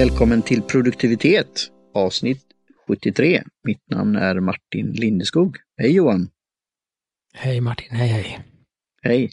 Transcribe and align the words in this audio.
Välkommen 0.00 0.42
till 0.42 0.62
produktivitet 0.62 1.70
avsnitt 1.94 2.42
73. 2.86 3.42
Mitt 3.64 3.90
namn 3.90 4.16
är 4.16 4.40
Martin 4.40 4.92
Lindeskog. 4.92 5.56
Hej 5.76 5.94
Johan! 5.94 6.28
Hej 7.34 7.60
Martin, 7.60 7.88
hej 7.90 8.08
hej! 8.08 8.40
Hej! 9.02 9.30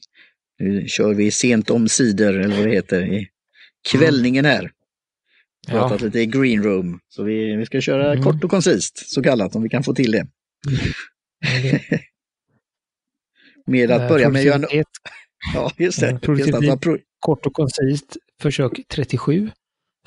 Nu 0.60 0.88
kör 0.88 1.14
vi 1.14 1.32
sent 1.32 1.70
om 1.70 1.90
sidor 1.90 2.40
eller 2.40 2.56
vad 2.58 2.66
det 2.66 2.74
heter 2.74 3.14
i 3.14 3.28
kvällningen 3.92 4.46
här. 4.46 4.72
Pratat 5.68 6.02
ja. 6.02 6.06
lite 6.06 6.20
i 6.20 6.26
green 6.26 6.64
room. 6.64 7.00
Så 7.10 7.24
vi, 7.24 7.56
vi 7.56 7.66
ska 7.66 7.82
köra 7.82 8.12
mm. 8.12 8.24
kort 8.24 8.44
och 8.44 8.50
koncist, 8.50 9.12
så 9.12 9.24
kallat, 9.24 9.56
om 9.56 9.64
vi 9.64 9.70
kan 9.70 9.84
få 9.84 9.94
till 9.94 10.12
det. 10.12 10.28
Mm. 10.68 11.80
med 13.66 13.92
att 13.92 14.02
uh, 14.02 14.08
börja 14.08 14.30
med... 14.30 14.46
Ja, 15.54 15.72
just 15.78 16.00
det. 16.00 16.20
Just 16.28 16.54
att 16.54 16.82
pro... 16.82 16.98
Kort 17.20 17.46
och 17.46 17.54
koncist, 17.54 18.18
försök 18.42 18.88
37. 18.88 19.52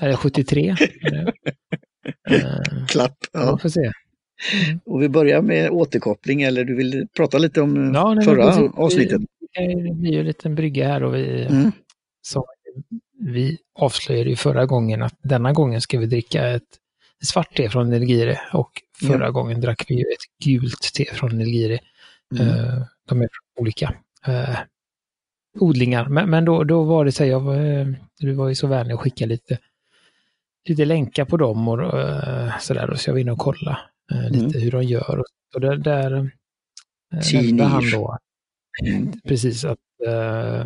Eller 0.01 0.15
73. 0.15 0.75
Klapp. 2.87 3.17
Ja. 3.31 3.57
får 3.57 3.69
se. 3.69 3.91
Och 4.85 5.01
vi 5.01 5.09
börjar 5.09 5.41
med 5.41 5.69
återkoppling 5.69 6.41
eller 6.41 6.63
du 6.63 6.75
vill 6.75 7.07
prata 7.17 7.37
lite 7.37 7.61
om 7.61 7.93
ja, 7.93 8.13
nej, 8.13 8.25
förra 8.25 8.47
precis, 8.47 8.71
avsnittet? 8.75 9.21
Det 9.55 9.93
blir 9.93 10.11
ju 10.11 10.19
en 10.19 10.25
liten 10.25 10.55
brygga 10.55 10.87
här 10.87 11.03
och 11.03 11.15
vi, 11.15 11.45
mm. 11.45 11.71
som 12.21 12.43
vi 13.19 13.57
avslöjade 13.79 14.29
ju 14.29 14.35
förra 14.35 14.65
gången 14.65 15.01
att 15.01 15.15
denna 15.23 15.53
gången 15.53 15.81
ska 15.81 15.99
vi 15.99 16.05
dricka 16.05 16.47
ett 16.47 16.77
svart 17.23 17.57
te 17.57 17.69
från 17.69 17.89
Nelgire 17.89 18.39
och 18.53 18.71
förra 19.01 19.15
mm. 19.15 19.33
gången 19.33 19.61
drack 19.61 19.85
vi 19.87 19.95
ju 19.95 20.01
ett 20.01 20.45
gult 20.45 20.93
te 20.93 21.05
från 21.05 21.37
Nelgire. 21.37 21.79
Mm. 22.35 22.47
Uh, 22.47 22.83
de 23.07 23.21
är 23.21 23.29
olika 23.59 23.93
uh, 24.27 24.57
odlingar. 25.59 26.05
Men, 26.05 26.29
men, 26.29 26.45
då, 26.45 26.63
då 26.63 26.83
var 26.83 27.05
det 27.05 27.11
så 27.11 27.23
här, 27.23 27.31
jag 27.31 27.39
var, 27.39 27.95
du 28.19 28.33
var 28.33 28.49
ju 28.49 28.55
så 28.55 28.67
vänlig 28.67 28.93
att 28.93 28.99
skicka 28.99 29.25
lite 29.25 29.57
lite 30.69 30.85
länkar 30.85 31.25
på 31.25 31.37
dem 31.37 31.67
och 31.67 31.79
uh, 31.79 32.57
sådär. 32.59 32.93
Så 32.95 33.09
jag 33.09 33.13
var 33.13 33.19
inne 33.19 33.31
och 33.31 33.37
kollade 33.37 33.77
uh, 34.13 34.29
lite 34.31 34.57
mm. 34.57 34.61
hur 34.61 34.71
de 34.71 34.83
gör. 34.83 35.17
Och, 35.19 35.25
och 35.55 35.61
där, 35.61 35.75
där 35.75 36.13
uh, 36.13 36.27
nämnde 37.33 37.63
han 37.63 37.91
då 37.91 38.17
mm. 38.85 39.11
precis 39.21 39.65
att 39.65 39.79
uh, 40.07 40.65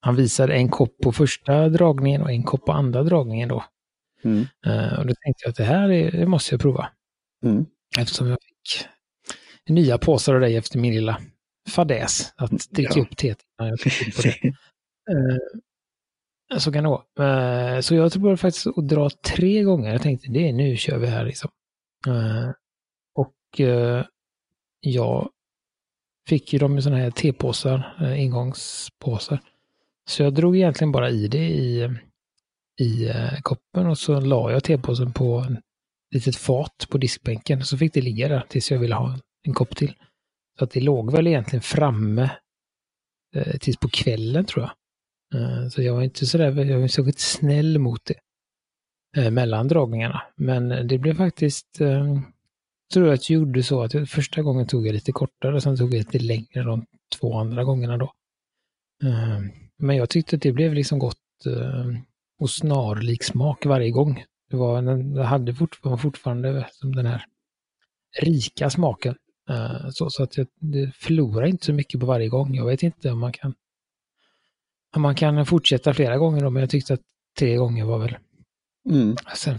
han 0.00 0.16
visade 0.16 0.54
en 0.54 0.68
kopp 0.68 0.98
på 1.02 1.12
första 1.12 1.68
dragningen 1.68 2.22
och 2.22 2.30
en 2.30 2.42
kopp 2.42 2.64
på 2.64 2.72
andra 2.72 3.02
dragningen 3.02 3.48
då. 3.48 3.64
Mm. 4.24 4.46
Uh, 4.66 4.98
och 4.98 5.06
då 5.06 5.14
tänkte 5.24 5.44
jag 5.44 5.50
att 5.50 5.56
det 5.56 5.64
här 5.64 5.90
är, 5.90 6.10
det 6.10 6.26
måste 6.26 6.54
jag 6.54 6.60
prova. 6.60 6.88
Mm. 7.44 7.66
Eftersom 7.98 8.28
jag 8.28 8.38
fick 8.42 8.88
nya 9.68 9.98
påsar 9.98 10.34
av 10.34 10.40
dig 10.40 10.56
efter 10.56 10.78
min 10.78 10.94
lilla 10.94 11.20
fadäs 11.68 12.32
att 12.36 12.70
dricka 12.70 12.92
ja. 12.96 13.02
upp 13.02 13.16
teet 13.16 13.38
innan 13.60 13.70
jag 13.70 13.78
tog 13.78 13.92
på 14.16 14.22
det. 14.22 14.48
Uh, 14.48 15.38
Så 16.58 16.72
kan 16.72 16.84
det 16.84 16.90
vara. 16.90 17.82
Så 17.82 17.94
jag 17.94 18.12
tror 18.12 18.36
faktiskt 18.36 18.66
att 18.66 18.88
dra 18.88 19.10
tre 19.10 19.62
gånger. 19.62 19.92
Jag 19.92 20.02
tänkte 20.02 20.30
det 20.30 20.52
nu 20.52 20.76
kör 20.76 20.98
vi 20.98 21.06
här 21.06 21.24
liksom. 21.24 21.50
Eh, 22.06 22.50
och 23.14 23.60
eh, 23.60 24.04
jag 24.80 25.30
fick 26.28 26.52
ju 26.52 26.58
dem 26.58 26.78
i 26.78 26.82
sådana 26.82 27.02
här 27.02 27.10
tepåsar, 27.10 27.96
eh, 28.00 28.22
ingångspåsar. 28.22 29.40
Så 30.08 30.22
jag 30.22 30.34
drog 30.34 30.56
egentligen 30.56 30.92
bara 30.92 31.10
i 31.10 31.28
det 31.28 31.48
i, 31.48 31.90
i 32.80 33.10
koppen 33.42 33.86
och 33.86 33.98
så 33.98 34.20
la 34.20 34.52
jag 34.52 34.64
tepåsen 34.64 35.12
på 35.12 35.40
ett 35.40 35.58
litet 36.14 36.36
fat 36.36 36.86
på 36.90 36.98
diskbänken. 36.98 37.64
Så 37.64 37.78
fick 37.78 37.94
det 37.94 38.00
ligga 38.00 38.28
där 38.28 38.44
tills 38.48 38.70
jag 38.70 38.78
ville 38.78 38.94
ha 38.94 39.18
en 39.42 39.54
kopp 39.54 39.76
till. 39.76 39.94
Så 40.58 40.64
att 40.64 40.70
det 40.70 40.80
låg 40.80 41.12
väl 41.12 41.26
egentligen 41.26 41.62
framme 41.62 42.30
tills 43.60 43.76
på 43.76 43.88
kvällen 43.88 44.44
tror 44.44 44.64
jag. 44.64 44.72
Eh, 45.34 45.68
så 45.68 45.82
jag 45.82 45.94
var 45.94 46.02
inte 46.02 46.26
sådär, 46.26 46.64
jag 46.64 46.80
var 46.80 46.88
så 46.88 47.12
snäll 47.16 47.78
mot 47.78 48.00
det 48.04 48.14
eh, 49.22 49.30
mellan 49.30 49.68
dragningarna. 49.68 50.22
Men 50.36 50.88
det 50.88 50.98
blev 50.98 51.14
faktiskt, 51.14 51.80
eh, 51.80 52.18
tror 52.92 53.06
jag 53.06 53.14
att 53.14 53.30
jag 53.30 53.34
gjorde 53.34 53.62
så 53.62 53.82
att 53.82 53.92
första 54.08 54.42
gången 54.42 54.66
tog 54.66 54.86
jag 54.86 54.92
lite 54.92 55.12
kortare, 55.12 55.60
sen 55.60 55.76
tog 55.76 55.94
jag 55.94 55.98
lite 55.98 56.18
längre 56.18 56.62
de 56.62 56.86
två 57.20 57.38
andra 57.38 57.64
gångerna 57.64 57.96
då. 57.96 58.12
Eh, 59.04 59.40
men 59.78 59.96
jag 59.96 60.10
tyckte 60.10 60.36
att 60.36 60.42
det 60.42 60.52
blev 60.52 60.74
liksom 60.74 60.98
gott 60.98 61.16
och 62.38 62.50
snarlik 62.50 63.22
smak 63.24 63.66
varje 63.66 63.90
gång. 63.90 64.24
Det, 64.50 64.56
var, 64.56 64.82
det 65.14 65.24
hade 65.24 65.54
fortfarande, 65.54 66.02
fortfarande 66.02 66.68
som 66.72 66.96
den 66.96 67.06
här 67.06 67.24
rika 68.20 68.70
smaken. 68.70 69.14
Så, 69.92 70.10
så 70.10 70.22
att 70.22 70.36
jag, 70.36 70.46
det 70.60 70.94
förlorar 70.94 71.46
inte 71.46 71.66
så 71.66 71.72
mycket 71.72 72.00
på 72.00 72.06
varje 72.06 72.28
gång. 72.28 72.54
Jag 72.54 72.66
vet 72.66 72.82
inte 72.82 73.10
om 73.10 73.18
man 73.18 73.32
kan 73.32 73.54
man 75.00 75.14
kan 75.14 75.46
fortsätta 75.46 75.94
flera 75.94 76.18
gånger 76.18 76.42
då, 76.42 76.50
men 76.50 76.60
jag 76.60 76.70
tyckte 76.70 76.94
att 76.94 77.00
tre 77.38 77.56
gånger 77.56 77.84
var 77.84 77.98
väl 77.98 78.16
mm. 78.90 79.16
här, 79.26 79.58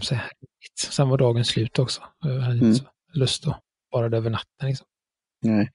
sen 0.90 1.08
var 1.08 1.18
dagen 1.18 1.44
slut 1.44 1.78
också. 1.78 2.02
Jag 2.20 2.40
hade 2.40 2.54
mm. 2.54 2.66
inte 2.66 2.78
så 2.78 3.18
lust 3.18 3.46
att 3.46 3.60
vara 3.90 4.08
där 4.08 4.18
över 4.18 4.30
natten. 4.30 4.68
Liksom. 4.68 4.86
Nej. 5.42 5.70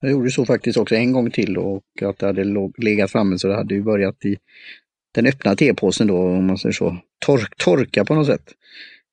Jag 0.00 0.10
gjorde 0.10 0.30
så 0.30 0.46
faktiskt 0.46 0.78
också 0.78 0.94
en 0.94 1.12
gång 1.12 1.30
till 1.30 1.58
och 1.58 1.82
att 2.02 2.18
det 2.18 2.26
hade 2.26 2.70
legat 2.78 3.10
framme 3.10 3.38
så 3.38 3.48
det 3.48 3.54
hade 3.54 3.74
ju 3.74 3.82
börjat 3.82 4.24
i 4.24 4.36
den 5.14 5.26
öppna 5.26 5.56
tepåsen 5.56 6.06
då, 6.06 6.18
om 6.18 6.46
man 6.46 6.58
säger 6.58 6.72
så, 6.72 6.96
tork, 7.18 7.56
torka 7.56 8.04
på 8.04 8.14
något 8.14 8.26
sätt. 8.26 8.54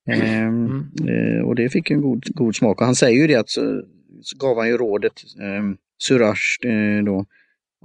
Ehm, 0.09 0.65
mm. 1.01 1.37
Eh, 1.37 1.43
och 1.43 1.55
det 1.55 1.69
fick 1.69 1.91
en 1.91 2.01
god, 2.01 2.35
god 2.35 2.55
smak. 2.55 2.79
Och 2.79 2.85
han 2.85 2.95
säger 2.95 3.21
ju 3.21 3.27
det 3.27 3.35
att 3.35 3.49
så, 3.49 3.83
så 4.21 4.37
gav 4.37 4.57
han 4.57 4.67
ju 4.67 4.77
rådet, 4.77 5.13
eh, 5.41 5.63
Surage 6.03 6.59
eh, 6.65 7.03
då, 7.03 7.25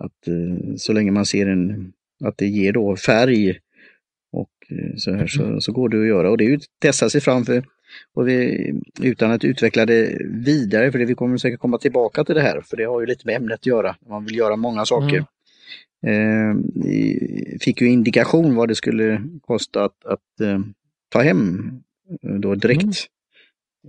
att 0.01 0.29
eh, 0.29 0.75
så 0.77 0.93
länge 0.93 1.11
man 1.11 1.27
ser 1.27 1.47
en 1.47 1.93
att 2.25 2.39
det 2.39 2.47
ger 2.47 2.73
då 2.73 2.97
färg 2.97 3.59
och 4.33 4.51
eh, 4.71 4.97
så 4.97 5.15
här 5.15 5.27
så, 5.27 5.61
så 5.61 5.73
går 5.73 5.89
det 5.89 6.01
att 6.01 6.07
göra 6.07 6.31
och 6.31 6.39
det 6.39 6.45
är 6.45 6.49
ju 6.49 6.59
testa 6.81 7.11
sig 7.11 7.21
framför 7.21 7.65
och 8.15 8.29
vi, 8.29 8.73
utan 9.03 9.31
att 9.31 9.45
utveckla 9.45 9.87
det 9.87 10.19
vidare, 10.25 10.93
för 10.93 10.99
det, 10.99 11.05
vi 11.05 11.15
kommer 11.15 11.37
säkert 11.37 11.61
komma 11.61 11.79
tillbaka 11.79 12.25
till 12.25 12.35
det 12.35 12.41
här, 12.41 12.61
för 12.61 12.77
det 12.77 12.85
har 12.85 13.01
ju 13.01 13.07
lite 13.07 13.27
med 13.27 13.37
ämnet 13.37 13.55
att 13.55 13.67
göra. 13.67 13.97
Man 14.09 14.25
vill 14.25 14.37
göra 14.37 14.57
många 14.57 14.85
saker. 14.85 15.17
Mm. 15.17 15.27
Eh, 16.07 16.57
fick 17.61 17.81
ju 17.81 17.89
indikation 17.89 18.55
vad 18.55 18.69
det 18.69 18.75
skulle 18.75 19.23
kosta 19.41 19.85
att, 19.85 20.05
att 20.05 20.41
eh, 20.41 20.61
ta 21.09 21.23
hem 21.23 21.73
eh, 22.23 22.35
då 22.35 22.55
direkt. 22.55 22.83
Mm. 22.83 22.97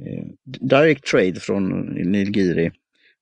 Eh, 0.07 0.25
direct 0.43 1.05
trade 1.05 1.39
från 1.39 1.69
Nilgiri. 1.89 2.71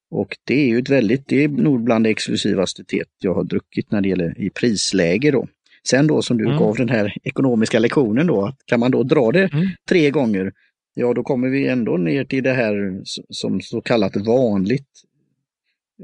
Och 0.10 0.38
det 0.44 0.54
är 0.54 0.68
ju 0.68 0.80
ett 0.80 0.90
väldigt, 0.90 1.28
det 1.28 1.44
är 1.44 1.48
nog 1.48 1.84
bland 1.84 2.06
det 2.06 2.10
exklusivaste 2.10 2.84
teet 2.84 3.08
jag 3.20 3.34
har 3.34 3.44
druckit 3.44 3.92
när 3.92 4.02
det 4.02 4.10
gäller 4.10 4.42
i 4.42 4.50
prisläge 4.50 5.32
då. 5.32 5.48
Sen 5.88 6.08
då 6.08 6.22
som 6.22 6.38
du 6.38 6.46
mm. 6.46 6.58
gav 6.58 6.76
den 6.76 6.90
här 6.90 7.14
ekonomiska 7.24 7.80
lektionen 7.80 8.28
då, 8.28 8.56
kan 8.66 8.80
man 8.80 8.92
då 8.92 9.04
dra 9.04 9.32
det 9.32 9.54
mm. 9.54 9.68
tre 9.90 10.12
gånger, 10.12 10.52
ja 10.94 11.14
då 11.14 11.24
kommer 11.24 11.50
vi 11.50 11.68
ändå 11.68 11.98
ner 11.98 12.26
till 12.26 12.44
det 12.44 12.54
här 12.54 13.02
som 13.30 13.62
så 13.62 13.82
kallat 13.82 14.16
vanligt 14.16 14.88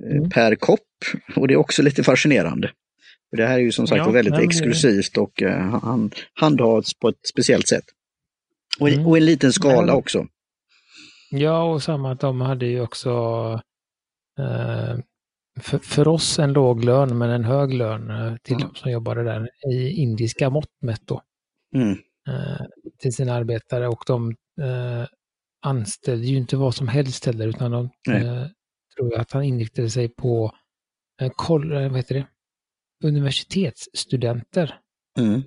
eh, 0.06 0.18
mm. 0.18 0.30
per 0.30 0.56
kopp. 0.56 0.80
Och 1.36 1.48
det 1.48 1.54
är 1.54 1.58
också 1.58 1.82
lite 1.82 2.04
fascinerande. 2.04 2.72
För 3.30 3.38
Det 3.38 3.46
här 3.46 3.56
är 3.56 3.62
ju 3.62 3.72
som 3.72 3.88
sagt 3.88 3.98
ja, 3.98 4.12
väldigt 4.12 4.40
exklusivt 4.40 5.18
och 5.18 5.42
uh, 5.42 5.80
hand, 5.84 6.16
handhas 6.34 6.94
på 6.94 7.10
ett 7.10 7.28
speciellt 7.28 7.68
sätt. 7.68 7.84
Och, 8.80 8.90
mm. 8.90 9.08
och 9.08 9.18
en 9.18 9.26
liten 9.26 9.54
skala 9.54 9.94
också. 9.96 10.28
Ja, 11.32 11.64
och 11.64 11.84
samma 11.84 12.12
att 12.12 12.20
de 12.20 12.42
hade 12.42 12.66
ju 12.66 12.82
också 12.82 13.10
Eh, 13.54 13.73
för, 15.60 15.78
för, 15.78 16.08
oss 16.08 16.40
en 16.40 16.54
låg 16.54 16.84
lön 16.84 17.18
men 17.18 17.30
en 17.30 17.44
hög 17.44 17.74
lön 17.74 18.10
eh, 18.10 18.36
till 18.38 18.56
mm. 18.56 18.68
de 18.68 18.76
som 18.76 18.92
jobbade 18.92 19.24
där 19.24 19.50
i 19.72 19.90
indiska 19.90 20.50
mått 20.50 20.72
mätt 20.82 21.08
då. 21.08 21.22
Mm. 21.76 21.98
Eh, 22.28 22.66
till 23.00 23.14
sina 23.14 23.34
arbetare 23.34 23.88
och 23.88 24.04
de 24.08 24.30
eh, 24.62 25.08
anställde 25.66 26.26
ju 26.26 26.38
inte 26.38 26.58
vad 26.58 26.76
som 26.76 26.88
helst 26.88 27.26
heller 27.26 27.48
utan 27.48 27.72
de 27.72 27.90
eh, 28.10 28.48
tror 28.98 29.12
jag 29.12 29.22
att 29.22 29.32
han 29.32 29.44
inriktade 29.44 29.90
sig 29.90 30.10
på 30.10 30.52
eh, 31.22 31.32
koll, 31.36 31.74
vad 31.74 31.98
heter 31.98 32.16
det? 32.16 32.28
universitetsstudenter. 33.04 34.80
Mm. 35.20 35.44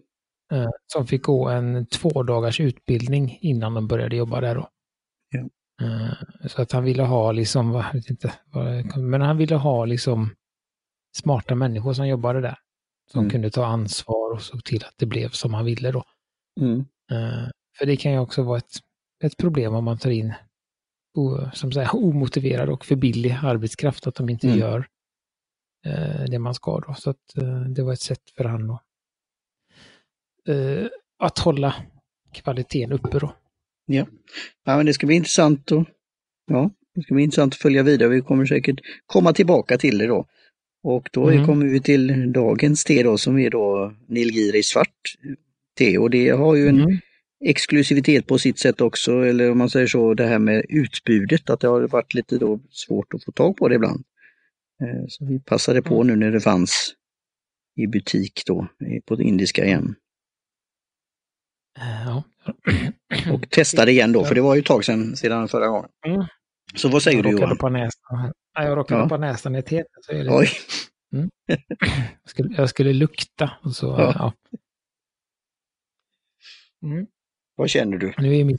Eh, 0.52 0.70
som 0.86 1.06
fick 1.06 1.22
gå 1.22 1.48
en 1.48 1.86
två 1.86 2.22
dagars 2.22 2.60
utbildning 2.60 3.38
innan 3.40 3.74
de 3.74 3.88
började 3.88 4.16
jobba 4.16 4.40
där 4.40 4.54
då. 4.54 4.68
Eh, 5.82 6.48
så 6.48 6.62
att 6.62 6.72
han 6.72 6.84
ville 6.84 7.02
ha 7.02 7.32
liksom, 7.32 7.72
jag 7.72 7.92
vet 7.92 8.10
inte, 8.10 8.32
men 8.96 9.20
han 9.20 9.36
ville 9.36 9.56
ha 9.56 9.84
liksom 9.84 10.34
smarta 11.16 11.54
människor 11.54 11.92
som 11.92 12.08
jobbade 12.08 12.40
där. 12.40 12.58
Som 13.10 13.20
mm. 13.20 13.30
kunde 13.30 13.50
ta 13.50 13.66
ansvar 13.66 14.32
och 14.32 14.42
såg 14.42 14.64
till 14.64 14.84
att 14.84 14.94
det 14.96 15.06
blev 15.06 15.28
som 15.28 15.54
han 15.54 15.64
ville 15.64 15.90
då. 15.92 16.04
Mm. 16.60 16.78
Eh, 17.10 17.48
för 17.78 17.86
det 17.86 17.96
kan 17.96 18.12
ju 18.12 18.18
också 18.18 18.42
vara 18.42 18.58
ett, 18.58 18.72
ett 19.24 19.36
problem 19.36 19.74
om 19.74 19.84
man 19.84 19.98
tar 19.98 20.10
in 20.10 20.34
som 21.52 21.72
säger, 21.72 21.94
omotiverad 21.96 22.68
och 22.68 22.84
för 22.84 22.96
billig 22.96 23.38
arbetskraft, 23.42 24.06
att 24.06 24.14
de 24.14 24.28
inte 24.28 24.46
mm. 24.46 24.58
gör 24.58 24.86
eh, 25.86 26.24
det 26.24 26.38
man 26.38 26.54
ska 26.54 26.80
då. 26.80 26.94
Så 26.94 27.10
att 27.10 27.34
det 27.68 27.82
var 27.82 27.92
ett 27.92 28.00
sätt 28.00 28.30
för 28.36 28.44
han 28.44 28.70
att, 28.70 28.82
att 31.18 31.38
hålla 31.38 31.74
kvaliteten 32.32 32.92
uppe 32.92 33.18
då. 33.18 33.32
Ja. 33.86 34.06
ja, 34.64 34.76
men 34.76 34.86
det 34.86 34.92
ska 34.92 35.06
bli 35.06 35.16
intressant 35.16 35.72
och 35.72 35.84
ja, 36.46 36.70
det 36.94 37.02
ska 37.02 37.14
bli 37.14 37.24
intressant 37.24 37.54
att 37.54 37.60
följa 37.60 37.82
vidare. 37.82 38.08
Vi 38.08 38.20
kommer 38.20 38.46
säkert 38.46 38.80
komma 39.06 39.32
tillbaka 39.32 39.78
till 39.78 39.98
det 39.98 40.06
då. 40.06 40.26
Och 40.82 41.08
då 41.12 41.30
mm. 41.30 41.46
kommer 41.46 41.66
vi 41.66 41.80
till 41.80 42.32
dagens 42.32 42.84
te 42.84 43.02
då 43.02 43.18
som 43.18 43.38
är 43.38 43.50
då 43.50 43.94
Nilgiri 44.08 44.62
svart 44.62 45.14
te 45.78 45.98
och 45.98 46.10
det 46.10 46.30
har 46.30 46.54
ju 46.54 46.68
en, 46.68 46.80
mm. 46.80 46.98
exklusivitet 47.44 48.26
på 48.26 48.38
sitt 48.38 48.58
sätt 48.58 48.80
också, 48.80 49.12
eller 49.12 49.50
om 49.50 49.58
man 49.58 49.70
säger 49.70 49.86
så, 49.86 50.14
det 50.14 50.26
här 50.26 50.38
med 50.38 50.64
utbudet, 50.68 51.50
att 51.50 51.60
det 51.60 51.68
har 51.68 51.88
varit 51.88 52.14
lite 52.14 52.38
då 52.38 52.60
svårt 52.70 53.14
att 53.14 53.24
få 53.24 53.32
tag 53.32 53.56
på 53.56 53.68
det 53.68 53.74
ibland. 53.74 54.04
Eh, 54.82 55.04
så 55.08 55.26
vi 55.26 55.40
passade 55.40 55.82
på 55.82 56.02
nu 56.02 56.16
när 56.16 56.30
det 56.30 56.40
fanns 56.40 56.94
i 57.76 57.86
butik 57.86 58.42
då, 58.46 58.68
på 59.06 59.22
indiska 59.22 59.64
igen. 59.64 59.94
Ja. 61.78 62.24
Och 63.56 63.58
testade 63.58 63.92
igen 63.92 64.12
då, 64.12 64.24
för 64.24 64.34
det 64.34 64.40
var 64.40 64.54
ju 64.54 64.60
ett 64.60 64.66
tag 64.66 64.84
sedan, 64.84 65.16
sedan 65.16 65.48
förra 65.48 65.68
gången. 65.68 65.90
Mm. 66.06 66.24
Så 66.74 66.88
vad 66.88 67.02
säger 67.02 67.16
jag 67.16 67.24
du 67.24 67.30
Johan? 67.30 67.56
På 67.56 67.68
näsan. 67.68 68.32
Jag 68.54 68.78
råkade 68.78 69.00
ja. 69.00 69.08
på 69.08 69.16
näsan 69.16 69.56
i 69.56 69.62
teet. 69.62 69.86
Oj! 70.10 70.48
Mm. 71.12 71.30
Jag, 71.46 71.58
skulle, 72.24 72.54
jag, 72.56 72.68
skulle, 72.70 72.92
lukta 72.92 73.50
och 73.62 73.76
så, 73.76 73.86
ja. 73.86 74.14
ja. 74.18 74.32
Mm. 76.88 77.06
Vad 77.54 77.70
känner 77.70 77.98
du? 77.98 78.14
Nu 78.18 78.36
är 78.36 78.44
mitt, 78.44 78.56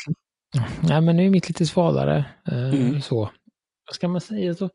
ja, 0.89 1.01
men 1.01 1.17
nu 1.17 1.25
är 1.25 1.29
mitt 1.29 1.47
lite 1.47 1.65
svalare. 1.65 2.25
Eh, 2.47 2.69
mm. 2.69 3.01
Så. 3.01 3.31
Vad 3.85 3.95
ska 3.95 4.07
man 4.07 4.21
säga? 4.21 4.55
Så? 4.55 4.69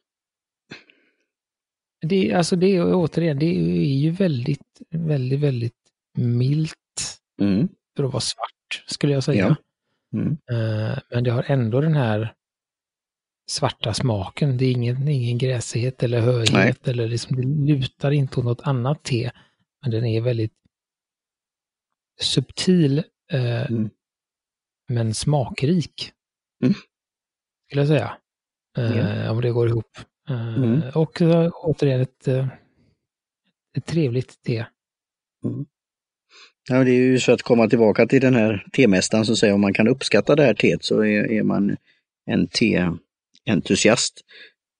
Det, 2.00 2.32
alltså 2.32 2.56
det 2.56 2.66
är 2.66 2.94
återigen, 2.94 3.38
det 3.38 3.46
är 3.46 3.94
ju 3.94 4.10
väldigt, 4.10 4.82
väldigt, 4.90 5.40
väldigt 5.40 5.74
milt 6.19 6.74
mm. 7.40 7.69
för 7.96 8.04
att 8.04 8.12
vara 8.12 8.20
svart, 8.20 8.84
skulle 8.86 9.12
jag 9.12 9.24
säga. 9.24 9.56
Mm. 10.12 10.28
Uh, 10.30 10.98
men 11.10 11.24
det 11.24 11.30
har 11.30 11.44
ändå 11.46 11.80
den 11.80 11.94
här 11.94 12.34
svarta 13.50 13.94
smaken. 13.94 14.56
Det 14.58 14.64
är 14.64 14.72
ingen, 14.72 15.08
ingen 15.08 15.38
gräsighet 15.38 16.02
eller 16.02 16.20
höghet 16.20 16.52
Nej. 16.52 16.74
eller 16.84 17.08
liksom, 17.08 17.36
det 17.36 17.72
lutar 17.72 18.10
inte 18.10 18.40
åt 18.40 18.44
något 18.44 18.60
annat 18.62 19.02
te. 19.02 19.30
Men 19.82 19.90
den 19.90 20.04
är 20.04 20.20
väldigt 20.20 20.54
subtil 22.20 22.98
uh, 23.34 23.70
mm. 23.70 23.90
men 24.88 25.14
smakrik. 25.14 26.12
Mm. 26.64 26.74
Skulle 27.66 27.80
jag 27.80 27.88
säga. 27.88 28.18
Ja. 28.76 29.30
Om 29.30 29.40
det 29.40 29.50
går 29.50 29.68
ihop. 29.68 29.98
Mm. 30.28 30.82
Eh, 30.82 30.96
och 30.96 31.20
återigen 31.54 32.00
ett, 32.00 32.28
eh, 32.28 32.48
ett 33.76 33.86
trevligt 33.86 34.42
te. 34.42 34.66
Mm. 36.70 36.78
Ja, 36.78 36.84
det 36.84 36.90
är 36.90 37.04
ju 37.04 37.18
så 37.18 37.32
att 37.32 37.42
komma 37.42 37.68
tillbaka 37.68 38.06
till 38.06 38.20
den 38.20 38.34
här 38.34 38.66
temästaren 38.72 39.26
som 39.26 39.36
säger 39.36 39.54
om 39.54 39.60
man 39.60 39.74
kan 39.74 39.88
uppskatta 39.88 40.36
det 40.36 40.42
här 40.42 40.54
teet 40.54 40.84
så 40.84 41.00
är, 41.00 41.30
är 41.32 41.42
man 41.42 41.76
en 42.26 42.46
teentusiast. 42.46 44.20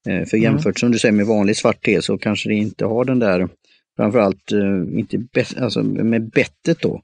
Eh, 0.09 0.27
för 0.27 0.37
mm. 0.37 0.43
jämfört 0.43 0.79
som 0.79 0.91
du 0.91 0.99
säger 0.99 1.13
med 1.13 1.27
vanligt 1.27 1.57
svart 1.57 1.85
te 1.85 2.03
så 2.03 2.19
kanske 2.19 2.49
det 2.49 2.55
inte 2.55 2.85
har 2.85 3.05
den 3.05 3.19
där, 3.19 3.49
framförallt 3.97 4.53
inte 4.93 5.25
alltså 5.57 5.83
med 5.83 6.31
bettet 6.31 6.81
då. 6.81 7.03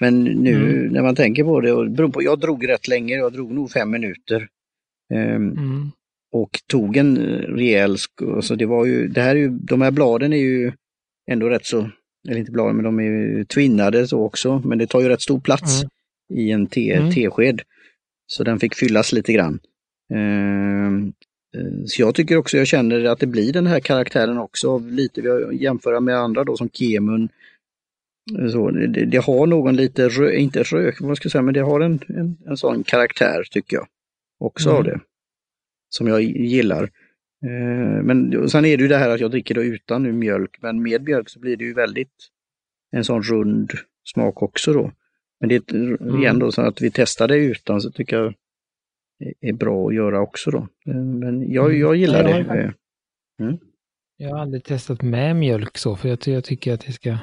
Men 0.00 0.24
nu 0.24 0.54
mm. 0.54 0.92
när 0.92 1.02
man 1.02 1.14
tänker 1.14 1.44
på 1.44 1.60
det, 1.60 1.72
och 1.72 2.12
på, 2.12 2.22
jag 2.22 2.40
drog 2.40 2.68
rätt 2.68 2.88
länge, 2.88 3.14
jag 3.14 3.32
drog 3.32 3.52
nog 3.52 3.70
fem 3.70 3.90
minuter. 3.90 4.48
Um, 5.14 5.52
mm 5.52 5.90
och 6.32 6.50
tog 6.66 6.96
en 6.96 7.16
eh, 7.16 7.40
rejäl, 7.40 7.96
alltså 8.34 8.56
det 8.56 8.66
var 8.66 8.84
ju, 8.84 9.08
det 9.08 9.22
här 9.22 9.30
är 9.30 9.40
ju, 9.40 9.48
de 9.48 9.82
här 9.82 9.90
bladen 9.90 10.32
är 10.32 10.36
ju 10.36 10.72
ändå 11.30 11.48
rätt 11.48 11.66
så, 11.66 11.90
eller 12.28 12.38
inte 12.38 12.52
bladen, 12.52 12.76
men 12.76 12.84
de 12.84 12.98
är 12.98 13.02
ju 13.02 13.44
twinnade 13.44 14.08
så 14.08 14.22
också, 14.22 14.62
men 14.64 14.78
det 14.78 14.86
tar 14.86 15.00
ju 15.00 15.08
rätt 15.08 15.22
stor 15.22 15.40
plats 15.40 15.82
mm. 15.82 15.90
i 16.34 16.50
en 16.50 16.66
te, 16.66 16.92
mm. 16.92 17.12
tesked. 17.12 17.62
Så 18.26 18.44
den 18.44 18.60
fick 18.60 18.74
fyllas 18.74 19.12
lite 19.12 19.32
grann. 19.32 19.60
Ehm, 20.14 21.12
eh, 21.56 21.84
så 21.86 22.02
jag 22.02 22.14
tycker 22.14 22.36
också, 22.36 22.56
jag 22.56 22.66
känner 22.66 23.04
att 23.04 23.18
det 23.18 23.26
blir 23.26 23.52
den 23.52 23.66
här 23.66 23.80
karaktären 23.80 24.38
också, 24.38 24.78
lite, 24.78 25.20
vi 25.20 25.56
jämföra 25.56 26.00
med 26.00 26.16
andra 26.16 26.44
då 26.44 26.56
som 26.56 26.70
Kemun. 26.70 27.28
Så 28.52 28.70
det, 28.70 29.04
det, 29.04 29.24
har 29.24 29.46
någon 29.46 29.76
lite, 29.76 30.08
rö, 30.08 30.32
inte 30.32 30.62
rök, 30.62 31.00
vad 31.00 31.16
ska 31.16 31.26
jag 31.26 31.32
säga, 31.32 31.42
men 31.42 31.54
det 31.54 31.60
har 31.60 31.80
en, 31.80 32.00
en, 32.08 32.36
en 32.46 32.56
sån 32.56 32.84
karaktär 32.84 33.44
tycker 33.50 33.76
jag. 33.76 33.86
Också 34.40 34.68
mm. 34.68 34.78
av 34.78 34.84
det 34.84 35.00
som 35.88 36.06
jag 36.06 36.22
gillar. 36.22 36.90
Eh, 37.46 38.02
men 38.02 38.48
sen 38.48 38.64
är 38.64 38.76
det 38.76 38.82
ju 38.82 38.88
det 38.88 38.96
här 38.96 39.10
att 39.10 39.20
jag 39.20 39.30
dricker 39.30 39.54
då 39.54 39.62
utan 39.62 40.02
nu 40.02 40.12
mjölk, 40.12 40.58
men 40.60 40.82
med 40.82 41.02
mjölk 41.02 41.28
så 41.28 41.40
blir 41.40 41.56
det 41.56 41.64
ju 41.64 41.74
väldigt 41.74 42.28
en 42.90 43.04
sån 43.04 43.22
rund 43.22 43.72
smak 44.04 44.42
också 44.42 44.72
då. 44.72 44.92
Men 45.40 45.48
det 45.48 45.70
är 45.70 45.74
mm. 45.74 46.18
igen 46.18 46.38
då 46.38 46.52
så 46.52 46.62
att 46.62 46.80
vi 46.80 46.90
testar 46.90 47.28
det 47.28 47.36
utan 47.36 47.80
så 47.80 47.90
tycker 47.90 48.16
jag 48.16 48.34
är 49.40 49.52
bra 49.52 49.88
att 49.88 49.94
göra 49.94 50.20
också 50.20 50.50
då. 50.50 50.68
Eh, 50.86 50.94
men 50.94 51.52
jag, 51.52 51.66
mm. 51.66 51.80
jag 51.80 51.96
gillar 51.96 52.24
det. 52.24 52.38
Eh, 52.38 52.70
mm. 53.46 53.58
Jag 54.16 54.30
har 54.30 54.38
aldrig 54.38 54.64
testat 54.64 55.02
med 55.02 55.36
mjölk 55.36 55.78
så, 55.78 55.96
för 55.96 56.08
jag, 56.08 56.18
jag 56.26 56.44
tycker 56.44 56.72
att 56.72 56.86
det 56.86 56.92
ska 56.92 57.18